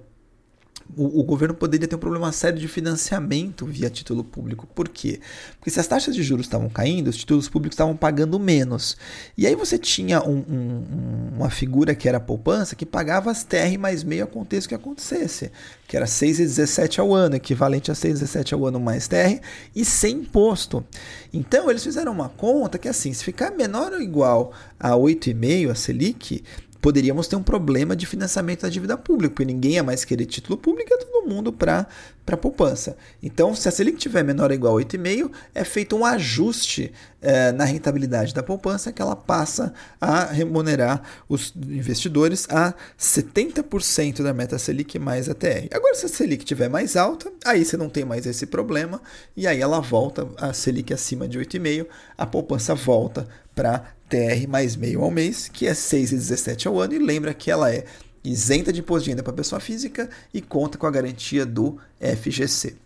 o, 0.97 1.21
o, 1.21 1.23
governo 1.25 1.55
poderia 1.55 1.89
ter 1.89 1.97
um 1.97 1.99
problema 1.99 2.31
sério 2.33 2.59
de 2.59 2.69
financiamento 2.69 3.65
via 3.67 3.89
título 3.89 4.23
público. 4.23 4.67
Por 4.75 4.89
quê? 4.89 5.21
Porque 5.59 5.71
se 5.71 5.81
as 5.81 5.87
taxas 5.87 6.15
de 6.15 6.23
juros 6.23 6.47
estavam 6.47 6.69
caindo, 6.69 7.09
os 7.09 7.17
títulos 7.17 7.49
públicos 7.49 7.75
estavam 7.75 7.97
pagando 7.97 8.39
menos. 8.39 8.97
E 9.37 9.47
aí 9.47 9.55
você 9.55 9.79
tinha 9.79 10.23
um, 10.23 10.39
um, 10.39 11.29
uma 11.37 11.51
figura 11.51 11.95
que 11.95 12.09
era 12.09 12.19
a 12.19 12.21
poupança 12.21 12.77
que 12.77 12.85
pagava 12.85 13.31
as 13.31 13.45
TR 13.45 13.79
mais 13.79 14.05
meio 14.05 14.25
aconteça 14.25 14.67
o 14.67 14.69
que 14.69 14.75
acontecesse, 14.75 15.51
que 15.89 15.97
era 15.97 16.07
6,17 16.07 16.99
ao 16.99 17.15
ano, 17.15 17.37
equivalente 17.37 17.91
a 17.91 17.95
6,17 17.95 18.53
ao 18.53 18.67
ano 18.67 18.81
mais 18.81 19.09
TR, 19.09 19.41
e 19.75 19.85
sem 19.85 20.17
imposto. 20.17 20.85
Então 21.33 21.71
eles 21.71 21.83
fizeram 21.83 22.13
uma 22.13 22.29
conta 22.29 22.79
que 22.79 22.89
assim, 22.89 23.13
se 23.13 23.25
ficar 23.25 23.51
menor 23.51 23.93
ou 23.93 24.03
igual 24.03 24.53
a 24.79 24.91
8,5 24.91 25.71
a 25.71 25.75
Selic, 25.75 26.45
poderíamos 26.83 27.29
ter 27.29 27.37
um 27.37 27.43
problema 27.43 27.95
de 27.95 28.05
financiamento 28.05 28.63
da 28.63 28.69
dívida 28.69 28.99
pública, 28.99 29.31
porque 29.31 29.45
ninguém 29.45 29.75
ia 29.75 29.85
mais 29.85 30.05
querer 30.05 30.27
título 30.27 30.59
público, 30.59 30.93
é 30.93 30.97
todo 30.99 31.29
mundo 31.29 31.53
para 31.53 31.87
para 32.25 32.37
poupança. 32.37 32.97
Então, 33.21 33.53
se 33.53 33.69
a 33.69 33.73
Selic 33.73 33.99
tiver 33.99 34.23
menor 34.23 34.51
ou 34.51 34.55
igual 34.55 34.79
a 34.79 34.81
8,5, 34.81 35.31
é 35.53 35.65
feito 35.65 35.97
um 35.97 36.05
ajuste 36.05 36.93
é, 37.21 37.51
na 37.51 37.65
rentabilidade 37.65 38.33
da 38.33 38.45
poupança 38.45 38.93
que 38.93 39.03
ela 39.03 39.17
passa 39.17 39.75
a 40.01 40.27
remunerar 40.27 41.03
os 41.29 41.53
investidores 41.57 42.47
a 42.49 42.75
70% 42.97 44.23
da 44.23 44.33
meta 44.33 44.57
Selic 44.57 45.01
mais 45.01 45.29
a 45.29 45.35
TR. 45.35 45.67
Agora, 45.73 45.97
se 45.97 46.07
a 46.07 46.09
Selic 46.09 46.45
tiver 46.45 46.69
mais 46.69 46.95
alta, 46.95 47.31
aí 47.45 47.65
você 47.65 47.77
não 47.77 47.89
tem 47.89 48.05
mais 48.05 48.25
esse 48.25 48.47
problema 48.47 49.01
e 49.37 49.47
aí 49.47 49.61
ela 49.61 49.81
volta 49.81 50.29
a 50.37 50.53
Selic 50.53 50.95
acima 50.95 51.27
de 51.27 51.41
8,5, 51.41 51.87
a 52.17 52.25
poupança 52.25 52.73
volta 52.73 53.27
para 53.53 53.93
TR 54.13 54.47
mais 54.47 54.77
meio 54.77 55.03
ao 55.03 55.11
mês, 55.11 55.49
que 55.49 55.67
é 55.67 55.73
6,17 55.73 56.67
ao 56.67 56.79
ano, 56.79 56.93
e 56.93 56.99
lembra 56.99 57.33
que 57.33 57.51
ela 57.51 57.73
é 57.73 57.85
isenta 58.23 58.71
de 58.71 58.81
imposto 58.81 59.05
de 59.05 59.11
renda 59.11 59.23
para 59.23 59.33
pessoa 59.33 59.59
física 59.59 60.11
e 60.35 60.43
conta 60.43 60.77
com 60.77 60.87
a 60.87 60.91
garantia 60.91 61.47
do 61.47 61.79
FGC. 61.99 62.77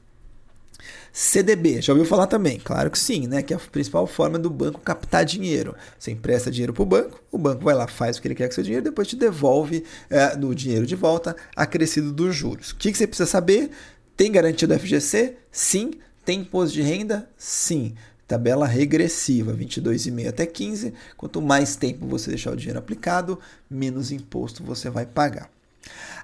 CDB, 1.12 1.80
já 1.80 1.92
ouviu 1.92 2.06
falar 2.06 2.26
também? 2.26 2.60
Claro 2.62 2.90
que 2.90 2.98
sim, 2.98 3.26
né? 3.26 3.42
Que 3.42 3.52
é 3.52 3.56
a 3.56 3.58
principal 3.58 4.06
forma 4.06 4.38
do 4.38 4.48
banco 4.48 4.80
captar 4.80 5.24
dinheiro. 5.24 5.74
Você 5.98 6.12
empresta 6.12 6.50
dinheiro 6.50 6.72
para 6.72 6.82
o 6.82 6.86
banco, 6.86 7.20
o 7.32 7.38
banco 7.38 7.64
vai 7.64 7.74
lá, 7.74 7.88
faz 7.88 8.18
o 8.18 8.22
que 8.22 8.28
ele 8.28 8.34
quer 8.34 8.46
com 8.46 8.54
seu 8.54 8.62
dinheiro, 8.62 8.84
depois 8.84 9.08
te 9.08 9.16
devolve 9.16 9.82
é, 10.08 10.36
dinheiro 10.54 10.86
de 10.86 10.94
volta, 10.94 11.34
acrescido 11.56 12.12
dos 12.12 12.36
juros. 12.36 12.70
O 12.70 12.76
que, 12.76 12.92
que 12.92 12.98
você 12.98 13.06
precisa 13.06 13.28
saber? 13.28 13.70
Tem 14.16 14.30
garantia 14.30 14.68
do 14.68 14.78
FGC? 14.78 15.36
Sim. 15.50 15.92
Tem 16.24 16.40
imposto 16.40 16.74
de 16.74 16.82
renda? 16.82 17.28
Sim 17.36 17.94
tabela 18.26 18.66
regressiva, 18.66 19.54
22,5 19.54 20.28
até 20.28 20.46
15. 20.46 20.92
Quanto 21.16 21.40
mais 21.40 21.76
tempo 21.76 22.06
você 22.06 22.30
deixar 22.30 22.52
o 22.52 22.56
dinheiro 22.56 22.78
aplicado, 22.78 23.38
menos 23.70 24.10
imposto 24.10 24.62
você 24.64 24.90
vai 24.90 25.06
pagar. 25.06 25.50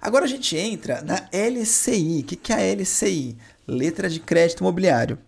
Agora 0.01 0.25
a 0.25 0.29
gente 0.29 0.57
entra 0.57 1.01
na 1.03 1.29
LCI. 1.33 2.21
O 2.21 2.25
que 2.25 2.53
é 2.53 2.57
a 2.57 2.75
LCI? 2.75 3.37
Letra 3.67 4.11
de 4.11 4.19
crédito 4.19 4.61
imobiliário. 4.61 5.19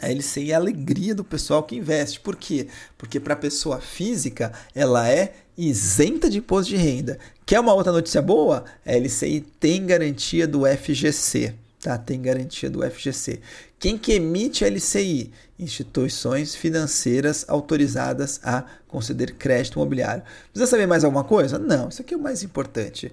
A 0.00 0.08
LCI 0.08 0.50
é 0.50 0.54
a 0.54 0.58
alegria 0.58 1.14
do 1.14 1.22
pessoal 1.22 1.62
que 1.62 1.76
investe. 1.76 2.18
Por 2.18 2.34
quê? 2.34 2.66
Porque 2.96 3.20
para 3.20 3.34
a 3.34 3.36
pessoa 3.36 3.80
física 3.80 4.52
ela 4.74 5.08
é 5.08 5.34
isenta 5.56 6.30
de 6.30 6.38
imposto 6.38 6.70
de 6.70 6.76
renda. 6.76 7.18
Quer 7.44 7.60
uma 7.60 7.74
outra 7.74 7.92
notícia 7.92 8.22
boa? 8.22 8.64
A 8.84 8.96
LCI 8.96 9.42
tem 9.60 9.84
garantia 9.84 10.46
do 10.46 10.62
FGC. 10.66 11.54
Tá? 11.82 11.98
Tem 11.98 12.22
garantia 12.22 12.70
do 12.70 12.88
FGC. 12.88 13.40
Quem 13.76 13.98
que 13.98 14.12
emite 14.12 14.64
a 14.64 14.68
LCI? 14.68 15.32
Instituições 15.58 16.54
financeiras 16.54 17.44
autorizadas 17.48 18.38
a 18.44 18.64
conceder 18.86 19.34
crédito 19.34 19.74
imobiliário. 19.74 20.22
Precisa 20.52 20.70
saber 20.70 20.86
mais 20.86 21.02
alguma 21.02 21.24
coisa? 21.24 21.58
Não, 21.58 21.88
isso 21.88 22.00
aqui 22.00 22.14
é 22.14 22.16
o 22.16 22.20
mais 22.20 22.44
importante. 22.44 23.12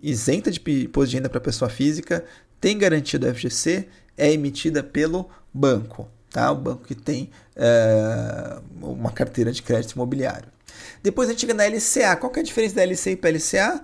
Isenta 0.00 0.48
de 0.52 0.60
imposto 0.84 1.10
de 1.10 1.16
renda 1.16 1.28
para 1.28 1.40
pessoa 1.40 1.68
física, 1.68 2.24
tem 2.60 2.78
garantia 2.78 3.18
do 3.18 3.26
FGC, 3.34 3.88
é 4.16 4.32
emitida 4.32 4.80
pelo 4.80 5.28
banco. 5.52 6.08
Tá? 6.30 6.52
O 6.52 6.56
banco 6.56 6.84
que 6.84 6.94
tem 6.94 7.30
é, 7.56 8.58
uma 8.80 9.10
carteira 9.10 9.50
de 9.50 9.60
crédito 9.60 9.96
imobiliário. 9.96 10.48
Depois 11.02 11.28
a 11.28 11.32
gente 11.32 11.40
chega 11.40 11.54
na 11.54 11.66
LCA. 11.66 12.14
Qual 12.14 12.30
que 12.30 12.38
é 12.38 12.42
a 12.42 12.44
diferença 12.44 12.76
da 12.76 12.84
LCI 12.84 13.16
para 13.16 13.30
a 13.30 13.32
LCA? 13.32 13.82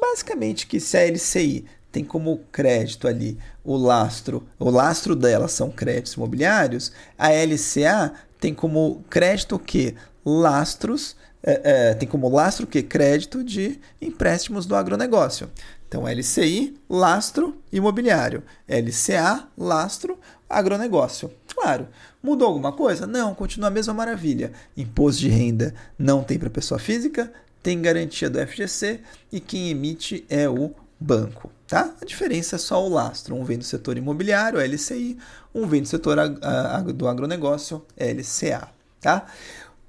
Basicamente 0.00 0.66
que 0.66 0.80
se 0.80 0.96
a 0.96 1.06
LCI 1.06 1.66
tem 1.96 2.04
como 2.04 2.42
crédito 2.52 3.08
ali 3.08 3.38
o 3.64 3.74
lastro, 3.74 4.46
o 4.58 4.68
lastro 4.68 5.16
dela 5.16 5.48
são 5.48 5.70
créditos 5.70 6.12
imobiliários, 6.12 6.92
a 7.16 7.30
LCA 7.30 8.12
tem 8.38 8.52
como 8.52 9.02
crédito 9.08 9.58
que? 9.58 9.94
Lastros, 10.22 11.16
é, 11.42 11.60
é, 11.64 11.94
tem 11.94 12.06
como 12.06 12.28
lastro 12.28 12.66
que? 12.66 12.82
Crédito 12.82 13.42
de 13.42 13.80
empréstimos 13.98 14.66
do 14.66 14.76
agronegócio. 14.76 15.50
Então, 15.88 16.06
LCI, 16.06 16.76
lastro 16.86 17.56
imobiliário. 17.72 18.42
LCA, 18.68 19.48
lastro 19.56 20.18
agronegócio. 20.50 21.30
Claro, 21.54 21.88
mudou 22.22 22.48
alguma 22.48 22.72
coisa? 22.72 23.06
Não, 23.06 23.34
continua 23.34 23.68
a 23.68 23.72
mesma 23.72 23.94
maravilha. 23.94 24.52
Imposto 24.76 25.22
de 25.22 25.30
renda 25.30 25.74
não 25.98 26.22
tem 26.22 26.38
para 26.38 26.50
pessoa 26.50 26.78
física, 26.78 27.32
tem 27.62 27.80
garantia 27.80 28.28
do 28.28 28.38
FGC 28.46 29.00
e 29.32 29.40
quem 29.40 29.70
emite 29.70 30.26
é 30.28 30.46
o 30.46 30.74
banco. 31.00 31.55
Tá? 31.66 31.94
A 32.00 32.04
diferença 32.04 32.56
é 32.56 32.58
só 32.58 32.84
o 32.84 32.88
lastro. 32.88 33.34
Um 33.34 33.44
vem 33.44 33.58
do 33.58 33.64
setor 33.64 33.96
imobiliário, 33.96 34.60
LCI, 34.60 35.18
um 35.54 35.66
vem 35.66 35.82
do 35.82 35.88
setor 35.88 36.18
ag 36.18 36.92
do 36.92 37.08
agronegócio, 37.08 37.84
LCA. 37.96 38.68
Tá? 39.00 39.26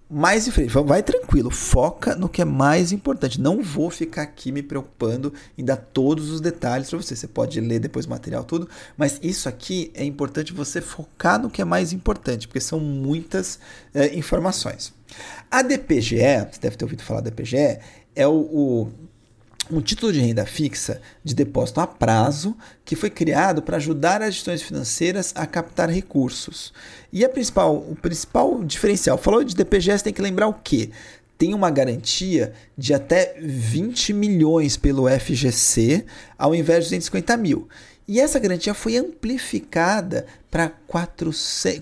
Mais 0.10 0.48
em 0.48 0.52
frente, 0.52 0.70
vai 0.70 1.04
tranquilo, 1.04 1.52
foca 1.52 2.16
no 2.16 2.30
que 2.30 2.42
é 2.42 2.46
mais 2.46 2.94
importante. 2.94 3.42
Não 3.42 3.62
vou 3.62 3.90
ficar 3.90 4.22
aqui 4.22 4.54
me 4.54 4.64
preocupando 4.64 5.34
em 5.58 5.66
dar 5.66 5.76
todos 5.76 6.32
os 6.32 6.40
detalhes 6.40 6.90
para 6.90 6.98
você. 6.98 7.14
Você 7.14 7.28
pode 7.28 7.60
ler 7.60 7.80
depois 7.80 8.06
o 8.06 8.10
material 8.10 8.46
tudo, 8.46 8.70
mas 8.96 9.20
isso 9.22 9.50
aqui 9.50 9.92
é 9.94 10.06
importante 10.06 10.54
você 10.54 10.80
focar 10.80 11.42
no 11.42 11.50
que 11.50 11.62
é 11.62 11.66
mais 11.66 11.92
importante, 11.92 12.48
porque 12.48 12.62
são 12.62 12.80
muitas 12.80 13.60
é, 13.94 14.16
informações. 14.16 14.94
A 15.52 15.62
DPGE, 15.62 16.48
você 16.52 16.60
deve 16.62 16.78
ter 16.78 16.86
ouvido 16.86 17.04
falar 17.04 17.20
da 17.20 17.30
DPGE, 17.30 17.80
é 18.16 18.26
o, 18.26 18.32
o 18.32 18.92
um 19.72 19.82
título 19.82 20.12
de 20.12 20.20
renda 20.20 20.46
fixa 20.46 21.02
de 21.24 21.34
depósito 21.34 21.80
a 21.80 21.88
prazo 21.88 22.56
que 22.86 22.96
foi 22.96 23.10
criado 23.10 23.62
para 23.62 23.78
ajudar 23.78 24.22
as 24.22 24.30
instituições 24.30 24.62
financeiras 24.62 25.34
a 25.36 25.46
captar 25.46 25.90
recursos. 25.90 26.74
E 27.12 27.24
principal, 27.28 27.76
o 27.76 27.96
principal 27.96 28.64
diferencial, 28.64 29.18
falou 29.18 29.44
de 29.44 29.56
DPGS, 29.56 30.04
tem 30.04 30.14
que 30.14 30.22
lembrar 30.22 30.48
o 30.48 30.54
quê? 30.54 30.90
Tem 31.38 31.54
uma 31.54 31.70
garantia 31.70 32.54
de 32.78 32.94
até 32.94 33.36
20 33.40 34.14
milhões 34.14 34.76
pelo 34.76 35.08
FGC 35.08 36.06
ao 36.38 36.56
invés 36.56 36.86
de 36.86 36.96
250 36.96 37.38
mil. 37.38 37.68
E 38.08 38.22
essa 38.22 38.40
garantia 38.40 38.74
foi 38.74 38.96
amplificada 38.96 40.26
para 40.50 40.72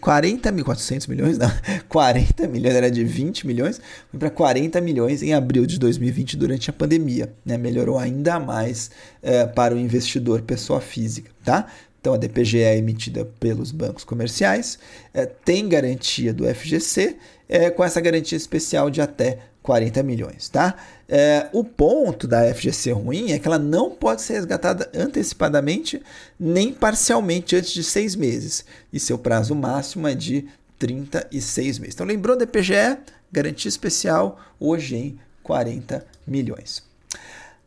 40 0.02 0.52
mil, 0.52 0.66
400 0.66 1.06
milhões, 1.06 1.38
não, 1.38 1.52
40 1.88 2.48
milhões, 2.48 2.74
era 2.74 2.90
de 2.90 3.04
20 3.04 3.46
milhões, 3.46 3.80
foi 4.10 4.20
para 4.20 4.32
40 4.32 4.82
milhões 4.82 5.22
em 5.22 5.36
abril 5.36 5.68
de 5.68 5.78
2020 5.78 6.36
durante 6.36 6.70
a 6.72 6.74
pandemia. 6.74 7.32
Né? 7.46 7.60
Melhorou 7.60 8.00
ainda 8.00 8.40
mais 8.40 8.90
é, 9.22 9.46
para 9.46 9.76
o 9.76 9.78
investidor, 9.78 10.42
pessoa 10.42 10.82
física. 10.82 11.30
Tá? 11.44 11.68
Então 12.02 12.16
a 12.16 12.18
DPGE 12.18 12.60
é 12.60 12.76
emitida 12.76 13.26
pelos 13.40 13.72
bancos 13.72 14.04
comerciais, 14.04 14.80
é, 15.14 15.28
tem 15.28 15.70
garantia 15.70 16.34
do 16.34 16.46
FGC, 16.46 17.18
é, 17.48 17.70
com 17.70 17.84
essa 17.84 18.02
garantia 18.02 18.38
especial 18.38 18.90
de 18.90 19.00
até 19.00 19.40
40 19.66 20.04
milhões, 20.04 20.48
tá? 20.48 20.76
É, 21.10 21.50
o 21.52 21.64
ponto 21.64 22.28
da 22.28 22.54
FGC 22.54 22.92
ruim 22.92 23.32
é 23.32 23.40
que 23.40 23.48
ela 23.48 23.58
não 23.58 23.90
pode 23.90 24.22
ser 24.22 24.34
resgatada 24.34 24.90
antecipadamente 24.94 26.02
nem 26.40 26.72
parcialmente 26.72 27.56
antes 27.56 27.72
de 27.72 27.84
seis 27.84 28.16
meses. 28.16 28.64
E 28.94 29.00
seu 29.00 29.18
prazo 29.18 29.56
máximo 29.56 30.08
é 30.08 30.14
de 30.14 30.46
36 30.78 31.80
meses. 31.80 31.96
Então, 31.96 32.06
lembrou 32.06 32.38
da 32.38 32.44
EPGE? 32.44 32.98
Garantia 33.32 33.68
especial 33.68 34.40
hoje 34.60 34.96
em 34.96 35.20
40 35.42 36.06
milhões. 36.28 36.84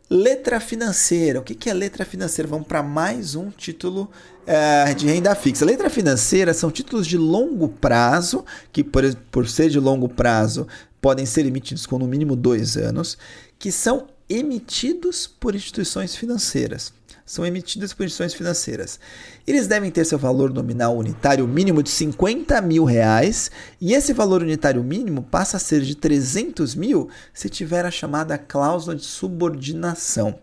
Letra 0.09 0.59
financeira. 0.59 1.41
O 1.41 1.43
que 1.43 1.69
é 1.69 1.75
letra 1.75 2.05
financeira? 2.05 2.49
Vamos 2.49 2.67
para 2.67 2.83
mais 2.83 3.35
um 3.35 3.51
título 3.51 4.11
é, 4.47 4.95
de 4.95 5.07
renda 5.07 5.35
fixa. 5.35 5.67
Letra 5.67 5.91
financeira 5.91 6.55
são 6.55 6.71
títulos 6.71 7.07
de 7.07 7.19
longo 7.19 7.69
prazo, 7.69 8.43
que 8.73 8.83
por, 8.83 9.05
por 9.31 9.47
ser 9.47 9.69
de 9.69 9.79
longo 9.79 10.09
prazo 10.09 10.67
podem 11.01 11.27
ser 11.27 11.47
emitidos 11.47 11.87
com 11.87 11.99
no 11.99 12.07
mínimo 12.07 12.37
dois 12.37 12.77
anos, 12.77 13.17
que 13.59 13.73
são 13.73 14.09
emitidos 14.29 15.27
por 15.27 15.55
instituições 15.55 16.15
financeiras. 16.15 16.93
São 17.25 17.45
emitidos 17.45 17.93
por 17.93 18.05
instituições 18.05 18.33
financeiras. 18.33 18.99
Eles 19.47 19.67
devem 19.67 19.91
ter 19.91 20.05
seu 20.07 20.19
valor 20.19 20.53
nominal 20.53 20.97
unitário 20.97 21.47
mínimo 21.47 21.83
de 21.83 21.91
50 21.91 22.61
mil 22.63 22.85
reais 22.85 23.51
e 23.79 23.93
esse 23.93 24.15
valor 24.15 24.43
unitário 24.43 24.83
mínimo 24.83 25.23
passa 25.23 25.59
a 25.59 25.61
ser 25.61 25.83
de 25.83 25.95
300 25.95 26.75
mil 26.75 27.11
se 27.35 27.51
tiver 27.51 27.85
a 27.85 27.91
chamada 27.91 28.39
cláusula 28.39 28.97
de 28.97 29.05
subordinação. 29.05 30.39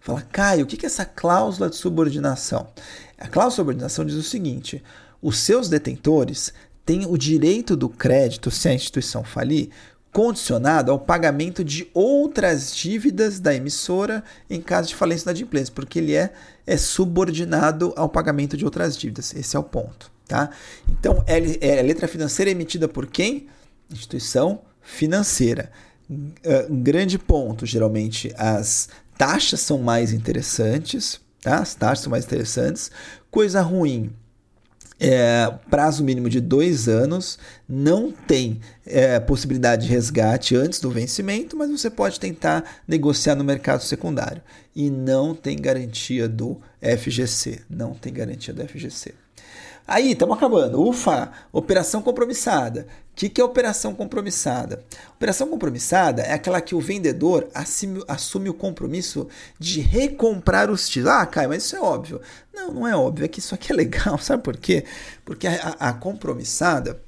Fala, 0.00 0.22
Caio, 0.22 0.64
o 0.64 0.66
que 0.66 0.84
é 0.84 0.88
essa 0.88 1.04
cláusula 1.04 1.68
de 1.68 1.76
subordinação? 1.76 2.66
A 3.18 3.28
cláusula 3.28 3.50
de 3.50 3.56
subordinação 3.56 4.04
diz 4.04 4.16
o 4.16 4.22
seguinte: 4.22 4.82
os 5.20 5.38
seus 5.38 5.68
detentores 5.68 6.52
têm 6.84 7.06
o 7.06 7.16
direito 7.16 7.76
do 7.76 7.88
crédito 7.88 8.50
se 8.50 8.68
a 8.68 8.74
instituição 8.74 9.22
falir 9.22 9.70
condicionado 10.12 10.92
ao 10.92 10.98
pagamento 10.98 11.64
de 11.64 11.90
outras 11.94 12.76
dívidas 12.76 13.40
da 13.40 13.54
emissora 13.54 14.22
em 14.48 14.60
caso 14.60 14.88
de 14.88 14.94
falência 14.94 15.24
da 15.24 15.32
inadimplência, 15.32 15.72
porque 15.74 15.98
ele 15.98 16.14
é, 16.14 16.32
é 16.66 16.76
subordinado 16.76 17.94
ao 17.96 18.08
pagamento 18.10 18.56
de 18.56 18.64
outras 18.64 18.96
dívidas. 18.96 19.34
Esse 19.34 19.56
é 19.56 19.58
o 19.58 19.64
ponto. 19.64 20.12
Tá? 20.28 20.50
Então, 20.88 21.24
é, 21.26 21.66
é 21.66 21.80
a 21.80 21.82
letra 21.82 22.06
financeira 22.06 22.50
é 22.50 22.52
emitida 22.52 22.86
por 22.86 23.06
quem? 23.06 23.48
Instituição 23.90 24.60
financeira. 24.80 25.70
Um 26.68 26.82
grande 26.82 27.18
ponto, 27.18 27.64
geralmente, 27.64 28.32
as 28.36 28.88
taxas 29.16 29.60
são 29.60 29.78
mais 29.78 30.12
interessantes, 30.12 31.20
tá? 31.40 31.58
As 31.58 31.74
taxas 31.74 32.00
são 32.00 32.10
mais 32.10 32.24
interessantes. 32.24 32.90
Coisa 33.30 33.62
ruim, 33.62 34.12
é, 35.04 35.52
prazo 35.68 36.04
mínimo 36.04 36.30
de 36.30 36.40
dois 36.40 36.88
anos, 36.88 37.36
não 37.68 38.12
tem 38.12 38.60
é, 38.86 39.18
possibilidade 39.18 39.86
de 39.86 39.92
resgate 39.92 40.54
antes 40.54 40.78
do 40.78 40.92
vencimento, 40.92 41.56
mas 41.56 41.68
você 41.68 41.90
pode 41.90 42.20
tentar 42.20 42.82
negociar 42.86 43.34
no 43.34 43.42
mercado 43.42 43.82
secundário. 43.82 44.40
E 44.76 44.88
não 44.88 45.34
tem 45.34 45.60
garantia 45.60 46.28
do 46.28 46.60
FGC. 46.80 47.62
Não 47.68 47.94
tem 47.94 48.12
garantia 48.12 48.54
do 48.54 48.62
FGC. 48.66 49.12
Aí, 49.86 50.12
estamos 50.12 50.36
acabando. 50.36 50.80
Ufa! 50.82 51.32
Operação 51.52 52.02
compromissada. 52.02 52.86
O 53.12 53.14
que, 53.14 53.28
que 53.28 53.40
é 53.40 53.44
operação 53.44 53.94
compromissada? 53.94 54.82
Operação 55.16 55.48
compromissada 55.48 56.22
é 56.22 56.32
aquela 56.32 56.60
que 56.60 56.74
o 56.74 56.80
vendedor 56.80 57.48
assume, 57.54 58.02
assume 58.08 58.48
o 58.48 58.54
compromisso 58.54 59.28
de 59.58 59.80
recomprar 59.80 60.70
os 60.70 60.88
títulos. 60.88 61.16
Ah, 61.16 61.26
Caio, 61.26 61.50
mas 61.50 61.64
isso 61.64 61.76
é 61.76 61.80
óbvio. 61.80 62.20
Não, 62.54 62.72
não 62.72 62.88
é 62.88 62.96
óbvio. 62.96 63.24
É 63.24 63.28
que 63.28 63.40
isso 63.40 63.54
aqui 63.54 63.72
é 63.72 63.76
legal. 63.76 64.16
Sabe 64.22 64.42
por 64.42 64.56
quê? 64.56 64.84
Porque 65.24 65.46
a, 65.46 65.76
a 65.78 65.92
compromissada 65.92 67.00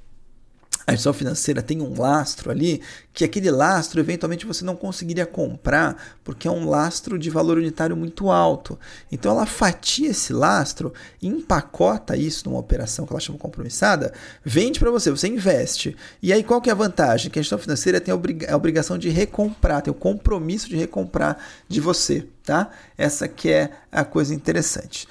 a 0.87 0.93
instituição 0.93 1.15
financeira 1.15 1.63
tem 1.63 1.81
um 1.81 1.99
lastro 1.99 2.51
ali, 2.51 2.83
que 3.13 3.25
aquele 3.25 3.51
lastro 3.51 4.01
eventualmente 4.01 4.45
você 4.45 4.65
não 4.65 4.77
conseguiria 4.77 5.25
comprar, 5.25 6.19
porque 6.23 6.47
é 6.47 6.51
um 6.51 6.69
lastro 6.69 7.19
de 7.19 7.31
valor 7.31 7.57
unitário 7.57 7.97
muito 7.97 8.31
alto. 8.31 8.79
Então 9.11 9.33
ela 9.33 9.47
fatia 9.47 10.11
esse 10.11 10.33
lastro, 10.33 10.93
empacota 11.23 12.17
isso 12.17 12.47
numa 12.47 12.59
operação 12.59 13.07
que 13.07 13.13
ela 13.13 13.21
chama 13.21 13.39
compromissada, 13.39 14.13
vende 14.45 14.79
para 14.79 14.91
você, 14.91 15.11
você 15.11 15.27
investe. 15.27 15.97
E 16.23 16.33
aí 16.33 16.45
qual 16.45 16.61
que 16.61 16.69
é 16.69 16.73
a 16.73 16.77
vantagem? 16.77 17.31
Que 17.31 17.39
a 17.39 17.41
instituição 17.41 17.65
financeira 17.65 18.01
tem 18.01 18.13
a 18.13 18.57
obrigação 18.57 18.99
de 18.99 19.09
recomprar, 19.09 19.81
tem 19.81 19.91
o 19.91 19.95
compromisso 19.95 20.69
de 20.69 20.77
recomprar 20.77 21.39
de 21.67 21.81
você, 21.81 22.27
tá? 22.45 22.71
Essa 22.99 23.27
que 23.27 23.51
é 23.51 23.71
a 23.91 24.05
coisa 24.05 24.35
interessante. 24.35 25.09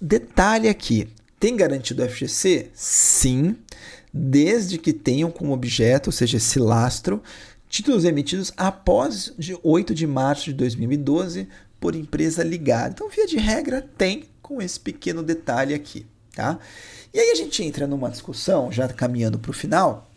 Detalhe 0.00 0.68
aqui, 0.68 1.08
tem 1.38 1.56
garantido 1.56 2.02
o 2.02 2.08
FGC? 2.08 2.70
Sim 2.74 3.56
desde 4.16 4.78
que 4.78 4.92
tenham 4.92 5.28
como 5.28 5.52
objeto, 5.52 6.08
ou 6.08 6.12
seja, 6.12 6.36
esse 6.36 6.60
lastro, 6.60 7.20
títulos 7.68 8.04
emitidos 8.04 8.52
após 8.56 9.34
de 9.36 9.58
8 9.60 9.92
de 9.92 10.06
março 10.06 10.44
de 10.44 10.52
2012 10.52 11.48
por 11.80 11.96
empresa 11.96 12.44
ligada. 12.44 12.90
Então, 12.94 13.08
via 13.08 13.26
de 13.26 13.36
regra, 13.36 13.82
tem 13.98 14.26
com 14.40 14.62
esse 14.62 14.78
pequeno 14.78 15.20
detalhe 15.20 15.74
aqui, 15.74 16.06
tá? 16.32 16.60
E 17.12 17.18
aí 17.18 17.32
a 17.32 17.34
gente 17.34 17.64
entra 17.64 17.88
numa 17.88 18.08
discussão, 18.08 18.70
já 18.70 18.86
caminhando 18.86 19.38
para 19.38 19.50
o 19.50 19.54
final, 19.54 20.08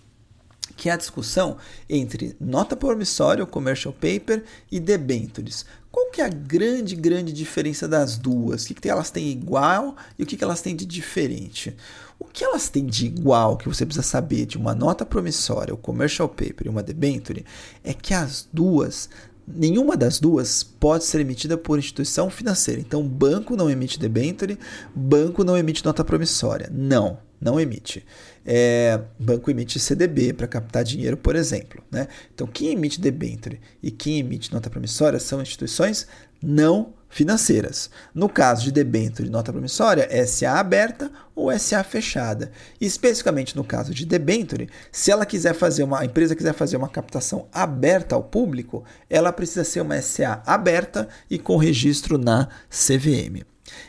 que 0.76 0.90
é 0.90 0.94
a 0.94 0.98
discussão 0.98 1.58
entre 1.90 2.36
nota 2.40 2.76
promissória, 2.76 3.46
commercial 3.48 3.94
paper, 3.94 4.44
e 4.72 4.80
debentures. 4.80 5.66
Qual 5.92 6.12
que 6.12 6.22
é 6.22 6.26
a 6.26 6.30
grande, 6.30 6.96
grande 6.96 7.34
diferença 7.34 7.88
das 7.88 8.18
duas? 8.18 8.64
O 8.64 8.68
que, 8.68 8.76
que 8.76 8.90
elas 8.90 9.10
têm 9.10 9.30
igual 9.30 9.96
e 10.20 10.22
o 10.22 10.26
que, 10.28 10.38
que 10.38 10.44
elas 10.44 10.62
têm 10.62 10.76
de 10.76 10.86
diferente? 10.86 11.76
O 12.20 12.26
que 12.26 12.44
elas 12.44 12.70
têm 12.70 12.86
de 12.86 13.06
igual 13.06 13.58
que 13.58 13.68
você 13.68 13.86
precisa 13.86 14.06
saber 14.06 14.46
de 14.46 14.58
uma 14.58 14.74
nota 14.74 15.06
promissória, 15.06 15.74
o 15.74 15.78
commercial 15.78 16.28
paper 16.28 16.66
e 16.66 16.70
uma 16.70 16.82
debenture 16.82 17.46
é 17.84 17.94
que 17.94 18.14
as 18.14 18.48
duas, 18.52 19.10
nenhuma 19.48 19.96
das 19.96 20.20
duas 20.20 20.64
pode 20.64 21.04
ser 21.04 21.22
emitida 21.22 21.58
por 21.58 21.78
instituição 21.78 22.30
financeira. 22.30 22.82
Então, 22.82 23.08
banco 23.08 23.56
não 23.56 23.70
emite 23.70 24.00
debenture, 24.00 24.58
banco 24.96 25.44
não 25.44 25.56
emite 25.56 25.86
nota 25.86 26.04
promissória. 26.04 26.70
Não, 26.74 27.20
não 27.40 27.60
emite. 27.60 28.04
É, 28.44 29.00
banco 29.20 29.52
emite 29.52 29.80
CDB 29.80 30.34
para 30.34 30.48
captar 30.48 30.84
dinheiro, 30.84 31.18
por 31.18 31.36
exemplo. 31.36 31.84
Né? 31.92 32.08
Então, 32.34 32.48
quem 32.48 32.72
emite 32.72 33.00
debenture 33.00 33.60
e 33.82 33.92
quem 33.92 34.18
emite 34.20 34.52
nota 34.52 34.72
promissória 34.72 35.20
são 35.20 35.42
instituições 35.42 36.08
não 36.42 36.94
financeiras. 37.18 37.90
No 38.14 38.30
caso 38.30 38.64
de 38.64 38.72
debênture 38.72 39.28
e 39.28 39.32
nota 39.32 39.52
promissória, 39.52 40.08
SA 40.28 40.60
aberta 40.60 41.12
ou 41.36 41.52
SA 41.58 41.84
fechada. 41.84 42.52
E 42.80 42.86
especificamente 42.86 43.56
no 43.56 43.64
caso 43.64 43.92
de 43.92 44.06
debênture, 44.06 44.70
se 44.92 45.10
ela 45.10 45.26
quiser 45.26 45.56
fazer 45.56 45.82
uma 45.82 46.00
a 46.00 46.06
empresa 46.06 46.36
quiser 46.36 46.54
fazer 46.54 46.78
uma 46.78 46.88
captação 46.88 47.48
aberta 47.52 48.14
ao 48.14 48.22
público, 48.22 48.86
ela 49.10 49.34
precisa 49.34 49.64
ser 49.64 49.82
uma 49.82 50.00
SA 50.00 50.44
aberta 50.46 51.10
e 51.28 51.40
com 51.40 51.58
registro 51.58 52.20
na 52.20 52.50
CVM. 52.70 53.44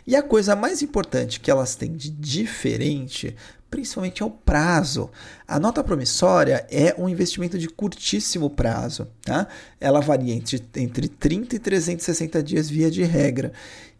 E 0.06 0.16
a 0.16 0.22
coisa 0.22 0.56
mais 0.56 0.80
importante 0.80 1.38
que 1.38 1.50
elas 1.50 1.76
têm 1.76 1.92
de 1.92 2.10
diferente 2.10 3.36
principalmente 3.70 4.22
ao 4.22 4.30
prazo. 4.30 5.10
A 5.46 5.58
nota 5.58 5.84
promissória 5.84 6.66
é 6.70 6.94
um 6.98 7.08
investimento 7.08 7.58
de 7.58 7.68
curtíssimo 7.68 8.50
prazo, 8.50 9.08
tá? 9.22 9.46
Ela 9.80 10.00
varia 10.00 10.34
entre, 10.34 10.62
entre 10.76 11.08
30 11.08 11.56
e 11.56 11.58
360 11.58 12.42
dias 12.42 12.68
via 12.68 12.90
de 12.90 13.02
regra. 13.02 13.52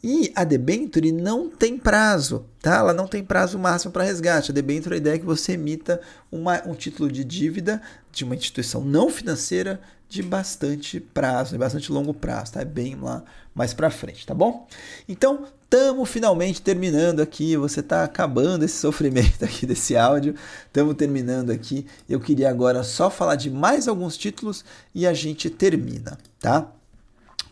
E 0.03 0.31
a 0.35 0.45
debenture 0.45 1.11
não 1.11 1.51
tem 1.51 1.77
prazo, 1.77 2.47
tá? 2.63 2.77
Ela 2.77 2.95
não 2.95 3.07
tem 3.07 3.23
prazo 3.23 3.59
máximo 3.59 3.93
para 3.93 4.05
resgate. 4.05 4.53
A 4.53 4.55
debenture, 4.55 4.95
a 4.95 4.99
ideia 4.99 5.15
é 5.17 5.19
que 5.19 5.27
você 5.27 5.53
emita 5.53 6.01
uma, 6.31 6.63
um 6.67 6.75
título 6.75 7.11
de 7.11 7.25
dívida 7.25 7.83
de 8.13 8.25
uma 8.25 8.37
instituição 8.37 8.81
não 8.81 9.11
financeira 9.11 9.81
de 10.09 10.23
bastante 10.23 10.99
prazo, 10.99 11.53
de 11.53 11.59
bastante 11.59 11.93
longo 11.93 12.15
prazo, 12.15 12.53
tá? 12.53 12.63
É 12.63 12.65
bem 12.65 12.97
lá 12.97 13.23
mais 13.55 13.75
para 13.75 13.91
frente, 13.91 14.25
tá 14.27 14.33
bom? 14.33 14.67
Então, 15.09 15.47
estamos 15.65 16.09
finalmente 16.09 16.63
terminando 16.63 17.21
aqui. 17.21 17.57
Você 17.57 17.81
está 17.81 18.05
acabando 18.05 18.65
esse 18.65 18.77
sofrimento 18.81 19.45
aqui 19.45 19.67
desse 19.67 19.97
áudio. 19.97 20.35
Estamos 20.67 20.95
terminando 20.95 21.51
aqui. 21.51 21.87
Eu 22.09 22.21
queria 22.21 22.49
agora 22.49 22.83
só 22.83 23.11
falar 23.11 23.35
de 23.35 23.51
mais 23.51 23.87
alguns 23.87 24.17
títulos 24.17 24.65
e 24.95 25.07
a 25.07 25.13
gente 25.13 25.51
termina, 25.51 26.17
tá? 26.41 26.73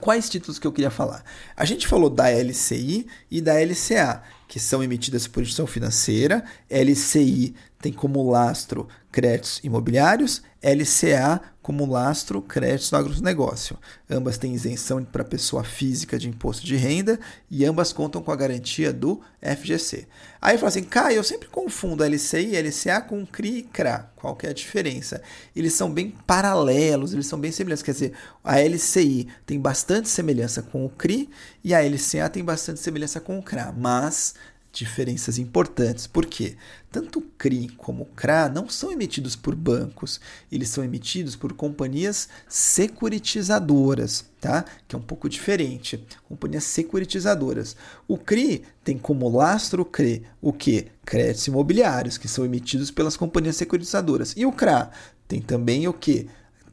Quais 0.00 0.28
títulos 0.28 0.58
que 0.58 0.66
eu 0.66 0.72
queria 0.72 0.90
falar? 0.90 1.24
A 1.56 1.64
gente 1.64 1.86
falou 1.86 2.10
da 2.10 2.28
LCI 2.28 3.06
e 3.30 3.40
da 3.40 3.54
LCA, 3.54 4.22
que 4.46 4.60
são 4.60 4.82
emitidas 4.82 5.26
por 5.26 5.40
instituição 5.40 5.66
financeira. 5.66 6.44
LCI 6.70 7.54
tem 7.80 7.92
como 7.92 8.28
lastro 8.30 8.88
créditos 9.12 9.60
imobiliários, 9.62 10.42
LCA 10.62 11.40
como 11.62 11.86
lastro 11.86 12.42
créditos 12.42 12.90
no 12.90 12.98
agronegócio. 12.98 13.78
Ambas 14.08 14.38
têm 14.38 14.54
isenção 14.54 15.02
para 15.02 15.24
pessoa 15.24 15.64
física 15.64 16.18
de 16.18 16.28
imposto 16.28 16.64
de 16.64 16.76
renda 16.76 17.18
e 17.50 17.64
ambas 17.64 17.92
contam 17.92 18.22
com 18.22 18.30
a 18.30 18.36
garantia 18.36 18.92
do 18.92 19.20
FGC. 19.40 20.06
Aí 20.40 20.56
fala 20.58 20.68
assim, 20.68 20.84
Caio, 20.84 21.16
eu 21.16 21.24
sempre 21.24 21.48
confundo 21.48 22.04
LCI 22.04 22.54
e 22.54 22.60
LCA 22.60 23.00
com 23.00 23.24
CRI 23.26 23.58
e 23.58 23.62
CRA. 23.62 24.12
Qual 24.16 24.36
que 24.36 24.46
é 24.46 24.50
a 24.50 24.54
diferença? 24.54 25.22
Eles 25.54 25.72
são 25.72 25.90
bem 25.90 26.10
paralelos, 26.26 27.12
eles 27.12 27.26
são 27.26 27.38
bem 27.38 27.50
semelhantes. 27.50 27.82
Quer 27.82 27.92
dizer, 27.92 28.12
a 28.44 28.60
LCI 28.60 29.28
tem 29.44 29.58
bastante 29.58 30.08
semelhança 30.08 30.62
com 30.62 30.84
o 30.84 30.90
CRI 30.90 31.28
e 31.64 31.74
a 31.74 31.80
LCA 31.80 32.28
tem 32.30 32.44
bastante 32.44 32.80
semelhança 32.80 33.18
com 33.18 33.38
o 33.38 33.42
CRA, 33.42 33.74
mas 33.76 34.34
diferenças 34.76 35.38
importantes. 35.38 36.06
Por 36.06 36.26
quê? 36.26 36.56
Tanto 36.90 37.18
o 37.18 37.22
CRI 37.22 37.68
como 37.76 38.02
o 38.04 38.06
CRA 38.06 38.48
não 38.48 38.68
são 38.68 38.92
emitidos 38.92 39.34
por 39.34 39.54
bancos, 39.54 40.20
eles 40.50 40.68
são 40.68 40.84
emitidos 40.84 41.34
por 41.34 41.52
companhias 41.52 42.28
securitizadoras, 42.48 44.24
tá? 44.40 44.64
Que 44.86 44.94
é 44.94 44.98
um 44.98 45.02
pouco 45.02 45.28
diferente. 45.28 46.04
Companhias 46.28 46.64
securitizadoras. 46.64 47.76
O 48.06 48.16
CRI 48.16 48.64
tem 48.84 48.98
como 48.98 49.28
lastro 49.28 49.84
CRI 49.84 50.24
o 50.40 50.52
que? 50.52 50.86
Créditos 51.04 51.46
imobiliários, 51.46 52.18
que 52.18 52.28
são 52.28 52.44
emitidos 52.44 52.90
pelas 52.90 53.16
companhias 53.16 53.56
securitizadoras. 53.56 54.34
E 54.36 54.44
o 54.44 54.52
CRA 54.52 54.90
tem 55.26 55.40
também 55.40 55.88
o 55.88 55.92
que? 55.92 56.28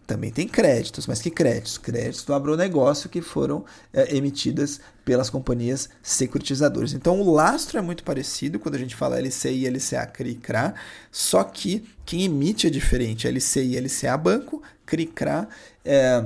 Também 0.06 0.32
tem 0.32 0.48
créditos, 0.48 1.08
mas 1.08 1.22
que 1.22 1.30
créditos? 1.30 1.78
Créditos 1.78 2.24
do 2.24 2.34
agronegócio 2.34 3.10
que 3.10 3.22
foram 3.22 3.66
é, 3.94 4.16
emitidas 4.16 4.80
pelas 5.06 5.30
companhias 5.30 5.90
securitizadoras. 6.02 6.94
Então 6.94 7.22
o 7.22 7.32
lastro 7.34 7.78
é 7.78 7.82
muito 7.82 8.04
parecido 8.04 8.60
quando 8.60 8.76
a 8.76 8.80
gente 8.80 8.96
fala 8.96 9.20
LCI, 9.20 9.68
LCA, 9.70 10.06
CRI, 10.06 10.36
CRA, 10.36 10.74
só 11.12 11.44
que 11.44 11.88
quem 12.06 12.24
emite 12.24 12.68
é 12.68 12.70
diferente. 12.70 13.28
LCI, 13.28 13.80
LCA, 13.80 14.18
banco, 14.18 14.62
CRI, 14.86 15.06
CRA, 15.06 15.48
é, 15.86 16.26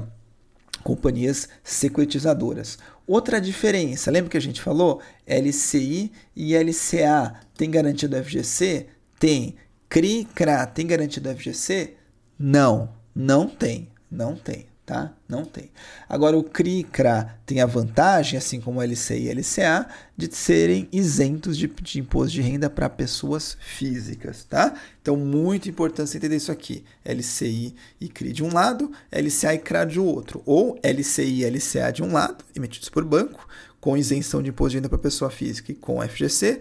companhias 0.84 1.48
securitizadoras. 1.64 2.78
Outra 3.06 3.40
diferença, 3.40 4.12
lembra 4.12 4.32
que 4.32 4.38
a 4.38 4.42
gente 4.42 4.62
falou? 4.62 5.02
LCI 5.26 6.12
e 6.36 6.56
LCA 6.58 7.36
tem 7.56 7.70
garantia 7.70 8.10
do 8.10 8.22
FGC? 8.22 8.88
Tem. 9.20 9.56
CRI, 9.88 10.28
CRA 10.36 10.66
tem 10.66 10.86
garantia 10.86 11.22
do 11.22 11.34
FGC? 11.34 11.94
Não, 12.38 12.97
não 13.20 13.48
tem, 13.48 13.88
não 14.12 14.36
tem, 14.36 14.68
tá? 14.86 15.12
Não 15.28 15.44
tem. 15.44 15.72
Agora 16.08 16.38
o 16.38 16.44
CRI 16.44 16.82
e 16.82 16.84
CRA 16.84 17.36
tem 17.48 17.62
a 17.62 17.66
vantagem, 17.66 18.38
assim 18.38 18.62
como 18.62 18.80
o 18.80 18.84
LCI 18.84 19.24
e 19.24 19.34
LCA, 19.34 19.88
de 20.16 20.32
serem 20.36 20.88
isentos 20.92 21.58
de, 21.58 21.66
de 21.66 22.00
imposto 22.00 22.34
de 22.34 22.44
renda 22.44 22.70
para 22.70 22.88
pessoas 22.88 23.58
físicas, 23.60 24.44
tá? 24.44 24.80
Então, 25.02 25.18
muito 25.18 25.68
importante 25.68 26.12
você 26.12 26.18
entender 26.18 26.36
isso 26.36 26.52
aqui. 26.52 26.84
LCI 27.04 27.74
e 28.00 28.08
CRI 28.08 28.32
de 28.32 28.44
um 28.44 28.54
lado, 28.54 28.92
LCA 29.12 29.56
e 29.56 29.58
CRA 29.58 29.84
de 29.84 30.00
outro. 30.00 30.44
Ou 30.46 30.80
LCI 30.84 31.42
e 31.42 31.50
LCA 31.50 31.92
de 31.92 32.04
um 32.04 32.14
lado, 32.14 32.46
emitidos 32.56 32.88
por 32.88 33.04
banco, 33.04 33.48
com 33.82 33.98
isenção 33.98 34.44
de 34.44 34.52
imposto 34.52 34.74
de 34.74 34.78
renda 34.78 34.90
para 34.90 35.00
pessoa 35.00 35.32
física 35.32 35.72
e 35.72 35.76
com 35.76 36.08
FGC, 36.08 36.60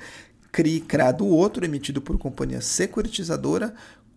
CRI 0.51 0.77
e 0.77 0.81
CRA 0.81 1.13
do 1.13 1.27
outro, 1.27 1.67
emitido 1.67 2.01
por 2.01 2.17
companhia 2.17 2.63
securitizadora, 2.63 3.75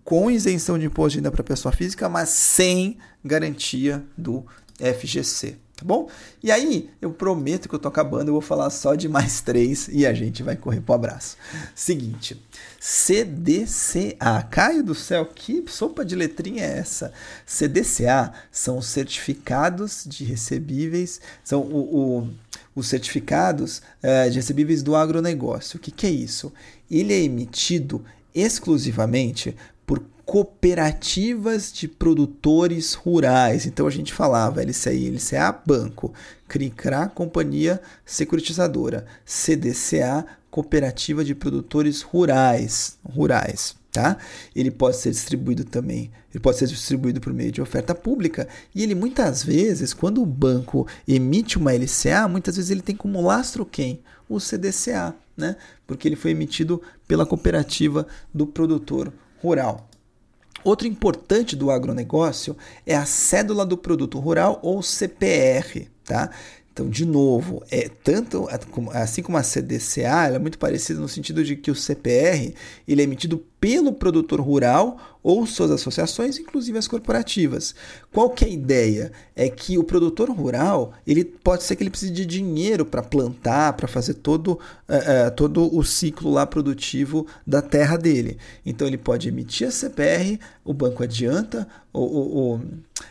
com 0.10 0.32
isenção 0.32 0.80
de 0.80 0.88
imposto 0.88 1.12
de 1.12 1.18
renda 1.18 1.30
para 1.30 1.44
pessoa 1.44 1.72
física, 1.72 2.10
mas 2.10 2.30
sem 2.30 2.98
garantia 3.24 4.04
do 4.18 4.44
FGC, 4.80 5.56
tá 5.76 5.86
bom? 5.86 6.10
E 6.42 6.52
aí, 6.52 6.90
eu 7.00 7.12
prometo 7.12 7.70
que 7.70 7.76
eu 7.76 7.80
tô 7.80 7.88
acabando, 7.88 8.30
eu 8.30 8.34
vou 8.34 8.42
falar 8.42 8.72
só 8.72 8.96
de 8.96 9.08
mais 9.08 9.40
três 9.46 9.88
e 9.88 10.08
a 10.08 10.14
gente 10.16 10.42
vai 10.42 10.56
correr 10.56 10.82
pro 10.82 10.96
abraço. 10.96 11.38
Seguinte, 11.76 12.44
CDCA. 12.80 14.42
Caio 14.50 14.84
do 14.84 14.96
céu, 14.96 15.28
que 15.28 15.64
sopa 15.68 16.04
de 16.04 16.16
letrinha 16.16 16.64
é 16.64 16.80
essa? 16.80 17.14
CDCA 17.46 18.34
são 18.52 18.80
os 18.80 18.88
certificados 18.88 20.06
de 20.08 20.24
recebíveis, 20.24 21.22
são 21.44 21.62
o, 21.62 22.18
o 22.24 22.30
os 22.76 22.88
certificados 22.88 23.84
é, 24.02 24.28
de 24.28 24.38
recebíveis 24.38 24.82
do 24.82 24.96
agronegócio. 24.96 25.78
O 25.78 25.80
que, 25.80 25.92
que 25.92 26.08
é 26.08 26.10
isso? 26.10 26.52
Ele 26.90 27.14
é 27.14 27.22
emitido 27.22 28.04
exclusivamente 28.34 29.56
cooperativas 30.30 31.74
de 31.74 31.88
produtores 31.88 32.94
rurais. 32.94 33.66
Então 33.66 33.88
a 33.88 33.90
gente 33.90 34.14
falava 34.14 34.62
LCI, 34.62 35.10
LCA, 35.10 35.60
banco, 35.66 36.14
CRICRA, 36.48 37.08
companhia 37.08 37.82
securitizadora, 38.06 39.08
CDCA, 39.26 40.24
cooperativa 40.52 41.26
de 41.26 41.34
produtores 41.34 42.04
rurais, 42.04 43.00
rurais, 43.04 43.76
tá? 43.92 44.18
Ele 44.56 44.70
pode 44.70 44.98
ser 44.98 45.10
distribuído 45.10 45.64
também, 45.64 46.12
ele 46.30 46.40
pode 46.40 46.60
ser 46.60 46.68
distribuído 46.68 47.20
por 47.20 47.34
meio 47.34 47.52
de 47.52 47.60
oferta 47.60 47.96
pública 47.96 48.48
e 48.76 48.84
ele 48.84 48.94
muitas 48.94 49.44
vezes, 49.44 49.96
quando 49.96 50.22
o 50.22 50.28
banco 50.28 50.86
emite 51.08 51.58
uma 51.58 51.74
LCA, 51.74 52.28
muitas 52.28 52.56
vezes 52.56 52.70
ele 52.70 52.84
tem 52.84 52.96
como 52.96 53.20
lastro 53.20 53.66
quem? 53.66 54.04
O 54.30 54.40
CDCA, 54.40 55.16
né? 55.36 55.56
Porque 55.88 56.08
ele 56.08 56.16
foi 56.16 56.30
emitido 56.30 56.80
pela 57.08 57.26
cooperativa 57.26 58.06
do 58.32 58.46
produtor 58.46 59.12
rural. 59.42 59.89
Outro 60.64 60.88
importante 60.88 61.56
do 61.56 61.72
agronegócio 61.72 62.56
é 62.86 62.96
a 62.96 63.06
cédula 63.06 63.66
do 63.66 63.78
produto 63.78 64.20
rural 64.20 64.60
ou 64.62 64.82
CPR, 64.82 65.88
tá? 66.04 66.30
Então, 66.72 66.90
de 66.90 67.06
novo, 67.06 67.62
é 67.70 67.90
tanto 67.90 68.48
assim 68.94 69.22
como 69.22 69.38
a 69.38 69.44
CDCA, 69.44 70.28
ela 70.28 70.38
é 70.38 70.40
muito 70.40 70.58
parecida 70.58 70.98
no 70.98 71.10
sentido 71.10 71.44
de 71.44 71.58
que 71.58 71.70
o 71.70 71.76
CPR 71.76 72.54
ele 72.88 73.02
é 73.02 73.04
emitido 73.04 73.44
pelo 73.60 73.94
produtor 73.94 74.40
rural 74.40 74.98
ou 75.22 75.46
suas 75.46 75.70
associações, 75.70 76.38
inclusive 76.38 76.78
as 76.78 76.88
corporativas. 76.88 77.76
Qual 78.12 78.30
que 78.30 78.46
é 78.46 78.48
a 78.48 78.52
ideia? 78.52 79.12
É 79.36 79.50
que 79.50 79.78
o 79.78 79.84
produtor 79.84 80.30
rural, 80.30 80.94
ele 81.06 81.26
pode 81.26 81.64
ser 81.64 81.76
que 81.76 81.84
ele 81.84 81.90
precise 81.90 82.12
de 82.12 82.26
dinheiro 82.26 82.86
para 82.86 83.04
plantar, 83.04 83.74
para 83.74 83.88
fazer 83.88 84.16
todo, 84.16 84.54
uh, 84.54 84.58
uh, 85.28 85.32
todo 85.36 85.76
o 85.76 85.84
ciclo 85.84 86.32
lá 86.32 86.46
produtivo 86.46 87.28
da 87.46 87.62
terra 87.62 87.98
dele. 87.98 88.38
Então 88.66 88.88
ele 88.88 88.98
pode 88.98 89.28
emitir 89.28 89.68
a 89.68 89.72
CPR, 89.72 90.40
o 90.64 90.74
banco 90.74 91.04
adianta, 91.04 91.68
o 91.92 92.60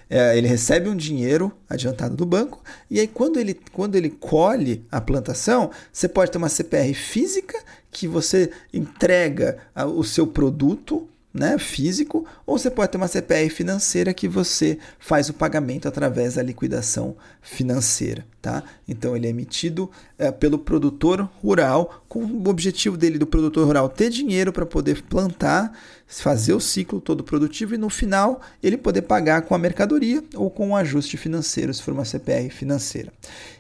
é, 0.09 0.37
ele 0.37 0.49
recebe 0.49 0.89
um 0.89 0.97
dinheiro 0.97 1.53
adiantado 1.69 2.17
do 2.17 2.25
banco, 2.25 2.63
e 2.91 2.99
aí 2.99 3.07
quando 3.07 3.39
ele, 3.39 3.55
quando 3.73 3.95
ele 3.95 4.09
colhe 4.09 4.85
a 4.91 5.01
plantação, 5.01 5.71
você 5.93 6.09
pode 6.09 6.31
ter 6.31 6.39
uma 6.39 6.49
CPR 6.49 6.95
física 6.95 7.59
que 7.90 8.07
você 8.07 8.51
entrega 8.72 9.59
o 9.74 10.05
seu 10.05 10.27
produto 10.27 11.09
né, 11.33 11.59
físico, 11.59 12.27
ou 12.46 12.59
você 12.59 12.70
pode 12.70 12.90
ter 12.90 12.98
uma 12.98 13.07
CPR 13.07 13.48
financeira 13.51 14.14
que 14.14 14.27
você 14.27 14.79
faz 14.98 15.29
o 15.29 15.35
pagamento 15.35 15.87
através 15.87 16.35
da 16.35 16.42
liquidação 16.42 17.16
financeira. 17.40 18.27
Tá? 18.40 18.62
Então 18.88 19.16
ele 19.16 19.27
é 19.27 19.31
emitido 19.31 19.90
é, 20.18 20.33
pelo 20.33 20.59
produtor 20.59 21.29
rural, 21.42 22.05
com 22.09 22.24
o 22.24 22.48
objetivo 22.48 22.96
dele 22.96 23.18
do 23.18 23.27
produtor 23.27 23.66
rural 23.66 23.88
ter 23.88 24.11
dinheiro 24.11 24.53
para 24.53 24.66
poder 24.66 25.03
plantar, 25.03 25.72
fazer 26.09 26.55
o 26.55 26.61
ciclo 26.61 27.01
todo 27.01 27.23
produtivo 27.23 27.75
e 27.75 27.79
no 27.79 27.90
final 27.90 28.40
ele 28.62 28.79
poder 28.79 29.03
pagar 29.03 29.42
com 29.42 29.55
a 29.55 29.59
mercadoria 29.59 30.25
ou 30.35 30.51
com 30.51 30.68
um 30.68 30.77
ajuste 30.77 31.18
financeiro, 31.18 31.73
se 31.73 31.83
for 31.83 31.92
uma 31.92 32.05
CPR 32.05 32.49
financeira. 32.49 33.12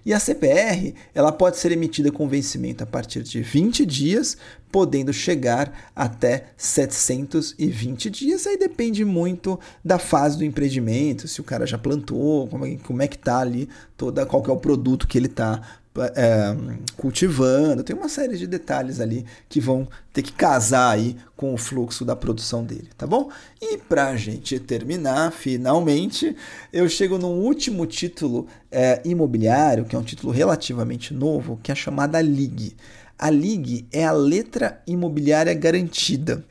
E 0.04 0.14
a 0.14 0.18
CPR 0.18 0.94
ela 1.14 1.30
pode 1.30 1.58
ser 1.58 1.70
emitida 1.72 2.10
com 2.10 2.26
vencimento 2.26 2.82
a 2.82 2.86
partir 2.86 3.22
de 3.22 3.42
20 3.42 3.84
dias, 3.84 4.38
podendo 4.72 5.12
chegar 5.12 5.90
até 5.94 6.46
720 6.56 8.08
dias. 8.08 8.46
Aí 8.46 8.58
depende 8.58 9.04
muito 9.04 9.60
da 9.84 9.98
fase 9.98 10.38
do 10.38 10.44
empreendimento, 10.44 11.28
se 11.28 11.42
o 11.42 11.44
cara 11.44 11.66
já 11.66 11.76
plantou, 11.76 12.48
como 12.48 12.64
é, 12.64 12.76
como 12.76 13.02
é 13.02 13.08
que 13.08 13.18
tá 13.18 13.40
ali 13.40 13.68
toda 13.96 14.24
qual 14.24 14.42
é 14.46 14.50
o 14.50 14.56
produto 14.56 15.06
que 15.06 15.18
ele 15.18 15.26
está 15.26 15.60
é, 16.02 16.56
cultivando, 16.96 17.82
tem 17.82 17.94
uma 17.94 18.08
série 18.08 18.36
de 18.36 18.46
detalhes 18.46 19.00
ali 19.00 19.24
que 19.48 19.60
vão 19.60 19.86
ter 20.12 20.22
que 20.22 20.32
casar 20.32 20.90
aí 20.90 21.16
com 21.36 21.54
o 21.54 21.56
fluxo 21.56 22.04
da 22.04 22.16
produção 22.16 22.64
dele, 22.64 22.88
tá 22.96 23.06
bom? 23.06 23.30
E 23.60 23.78
para 23.78 24.08
a 24.08 24.16
gente 24.16 24.58
terminar, 24.58 25.32
finalmente, 25.32 26.36
eu 26.72 26.88
chego 26.88 27.18
no 27.18 27.28
último 27.28 27.86
título 27.86 28.46
é, 28.70 29.00
imobiliário, 29.04 29.84
que 29.84 29.94
é 29.94 29.98
um 29.98 30.02
título 30.02 30.32
relativamente 30.32 31.14
novo, 31.14 31.58
que 31.62 31.72
é 31.72 31.74
chamada 31.74 32.20
LIG. 32.20 32.76
A 33.18 33.30
LIG 33.30 33.86
é 33.92 34.04
a 34.04 34.12
letra 34.12 34.80
imobiliária 34.86 35.52
garantida. 35.54 36.44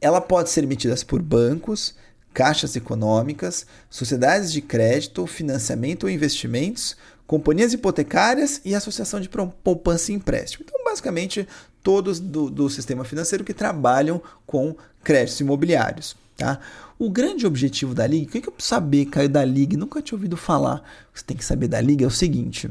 Ela 0.00 0.20
pode 0.20 0.50
ser 0.50 0.64
emitida 0.64 0.94
por 1.06 1.22
bancos, 1.22 1.94
caixas 2.32 2.76
econômicas, 2.76 3.66
sociedades 3.88 4.52
de 4.52 4.60
crédito, 4.60 5.26
financiamento 5.26 6.04
ou 6.04 6.10
investimentos, 6.10 6.96
companhias 7.30 7.72
hipotecárias 7.72 8.60
e 8.64 8.74
associação 8.74 9.20
de 9.20 9.28
poupança 9.28 10.10
e 10.10 10.16
empréstimo. 10.16 10.64
Então, 10.66 10.82
basicamente, 10.82 11.46
todos 11.80 12.18
do, 12.18 12.50
do 12.50 12.68
sistema 12.68 13.04
financeiro 13.04 13.44
que 13.44 13.54
trabalham 13.54 14.20
com 14.44 14.74
créditos 15.04 15.38
imobiliários. 15.38 16.16
Tá? 16.36 16.58
O 16.98 17.08
grande 17.08 17.46
objetivo 17.46 17.94
da 17.94 18.04
Liga, 18.04 18.26
o 18.26 18.28
que, 18.32 18.38
eu 18.38 18.50
preciso 18.50 18.74
saber, 18.74 19.04
Caio, 19.04 19.28
da 19.28 19.44
Liga? 19.44 19.76
Nunca 19.76 20.02
tinha 20.02 20.16
ouvido 20.16 20.36
falar. 20.36 20.82
Você 21.14 21.24
tem 21.24 21.36
que 21.36 21.44
saber 21.44 21.68
da 21.68 21.80
Liga 21.80 22.04
é 22.04 22.08
o 22.08 22.10
seguinte: 22.10 22.68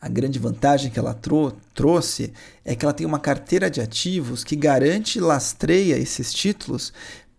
a 0.00 0.08
grande 0.08 0.40
vantagem 0.40 0.90
que 0.90 0.98
ela 0.98 1.14
trou 1.14 1.56
trouxe 1.72 2.32
é 2.64 2.74
que 2.74 2.84
ela 2.84 2.92
tem 2.92 3.06
uma 3.06 3.20
carteira 3.20 3.70
de 3.70 3.80
ativos 3.80 4.42
que 4.42 4.56
garante 4.56 5.18
e 5.18 5.22
lastreia 5.22 5.96
esses 5.96 6.34
títulos, 6.34 6.92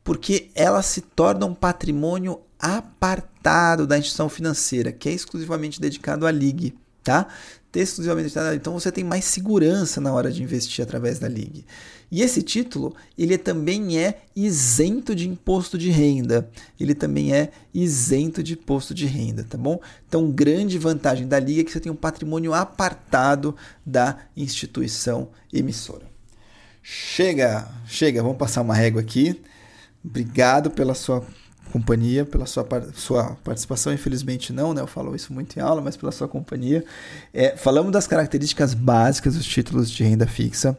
porque 0.06 0.52
ela 0.56 0.82
se 0.82 1.02
torna 1.02 1.46
um 1.46 1.54
patrimônio 1.54 2.40
apartado 2.62 3.88
da 3.88 3.98
instituição 3.98 4.30
financeira, 4.30 4.92
que 4.92 5.10
é 5.10 5.12
exclusivamente 5.12 5.82
dedicado 5.82 6.28
à 6.28 6.32
LIG, 6.32 6.74
tá? 7.04 7.28
Exclusivamente 7.74 8.26
dedicado, 8.26 8.56
então 8.56 8.74
você 8.74 8.92
tem 8.92 9.04
mais 9.04 9.26
segurança 9.26 10.00
na 10.00 10.14
hora 10.14 10.32
de 10.32 10.44
investir 10.44 10.84
através 10.84 11.20
da 11.20 11.28
LIG. 11.28 11.66
E 12.12 12.22
esse 12.22 12.42
título, 12.42 12.94
ele 13.18 13.38
também 13.38 13.98
é 13.98 14.24
isento 14.36 15.16
de 15.16 15.30
imposto 15.30 15.78
de 15.78 15.90
renda. 15.90 16.50
Ele 16.78 16.94
também 16.94 17.34
é 17.34 17.52
isento 17.74 18.44
de 18.44 18.54
imposto 18.54 18.94
de 18.94 19.06
renda, 19.06 19.46
tá 19.46 19.58
bom? 19.58 19.80
Então, 20.08 20.30
grande 20.30 20.78
vantagem 20.78 21.26
da 21.26 21.40
LIG 21.40 21.62
é 21.62 21.64
que 21.64 21.72
você 21.72 21.80
tem 21.80 21.92
um 21.92 21.96
patrimônio 21.96 22.54
apartado 22.54 23.56
da 23.86 24.18
instituição 24.36 25.30
emissora. 25.54 26.06
Chega, 26.84 27.70
chega, 27.86 28.22
vamos 28.22 28.38
passar 28.38 28.62
uma 28.62 28.76
régua 28.76 29.00
aqui. 29.00 29.40
Obrigado 30.04 30.70
pela 30.70 30.94
sua 30.94 31.26
companhia, 31.72 32.26
pela 32.26 32.46
sua, 32.46 32.68
sua 32.94 33.38
participação. 33.44 33.94
Infelizmente 33.94 34.54
não, 34.54 34.74
né? 34.74 34.82
Eu 34.82 34.88
falo 34.88 35.16
isso 35.16 35.34
muito 35.34 35.58
em 35.58 35.62
aula, 35.62 35.82
mas 35.82 35.98
pela 35.98 36.12
sua 36.12 36.28
companhia. 36.28 36.84
É, 37.34 37.56
falamos 37.58 37.92
das 37.92 38.08
características 38.08 38.74
básicas 38.74 39.36
dos 39.36 39.46
títulos 39.46 39.90
de 39.90 40.04
renda 40.04 40.28
fixa. 40.28 40.78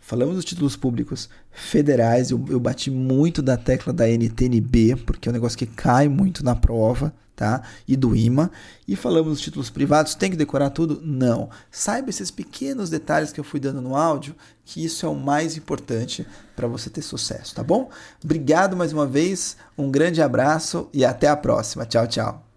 falamos 0.00 0.34
dos 0.34 0.44
títulos 0.44 0.76
públicos 0.76 1.28
federais, 1.50 2.30
eu, 2.30 2.44
eu 2.48 2.60
bati 2.60 2.90
muito 2.90 3.40
da 3.40 3.56
tecla 3.56 3.92
da 3.92 4.08
NTNB, 4.08 4.96
porque 5.06 5.28
é 5.28 5.30
um 5.30 5.32
negócio 5.32 5.56
que 5.56 5.66
cai 5.66 6.08
muito 6.08 6.44
na 6.44 6.54
prova, 6.54 7.12
tá? 7.34 7.62
E 7.86 7.96
do 7.96 8.14
IMA. 8.14 8.50
E 8.86 8.96
falamos 8.96 9.32
dos 9.32 9.40
títulos 9.40 9.70
privados, 9.70 10.14
tem 10.14 10.30
que 10.30 10.36
decorar 10.36 10.70
tudo? 10.70 11.00
Não. 11.02 11.50
Saiba 11.70 12.10
esses 12.10 12.30
pequenos 12.30 12.90
detalhes 12.90 13.32
que 13.32 13.40
eu 13.40 13.44
fui 13.44 13.60
dando 13.60 13.80
no 13.80 13.96
áudio, 13.96 14.34
que 14.64 14.84
isso 14.84 15.04
é 15.04 15.08
o 15.08 15.14
mais 15.14 15.56
importante 15.56 16.26
para 16.54 16.68
você 16.68 16.88
ter 16.88 17.02
sucesso, 17.02 17.54
tá 17.54 17.62
bom? 17.62 17.90
Obrigado 18.22 18.76
mais 18.76 18.92
uma 18.92 19.06
vez, 19.06 19.56
um 19.76 19.90
grande 19.90 20.22
abraço 20.22 20.88
e 20.92 21.04
até 21.04 21.28
a 21.28 21.36
próxima. 21.36 21.84
Tchau, 21.84 22.06
tchau. 22.06 22.53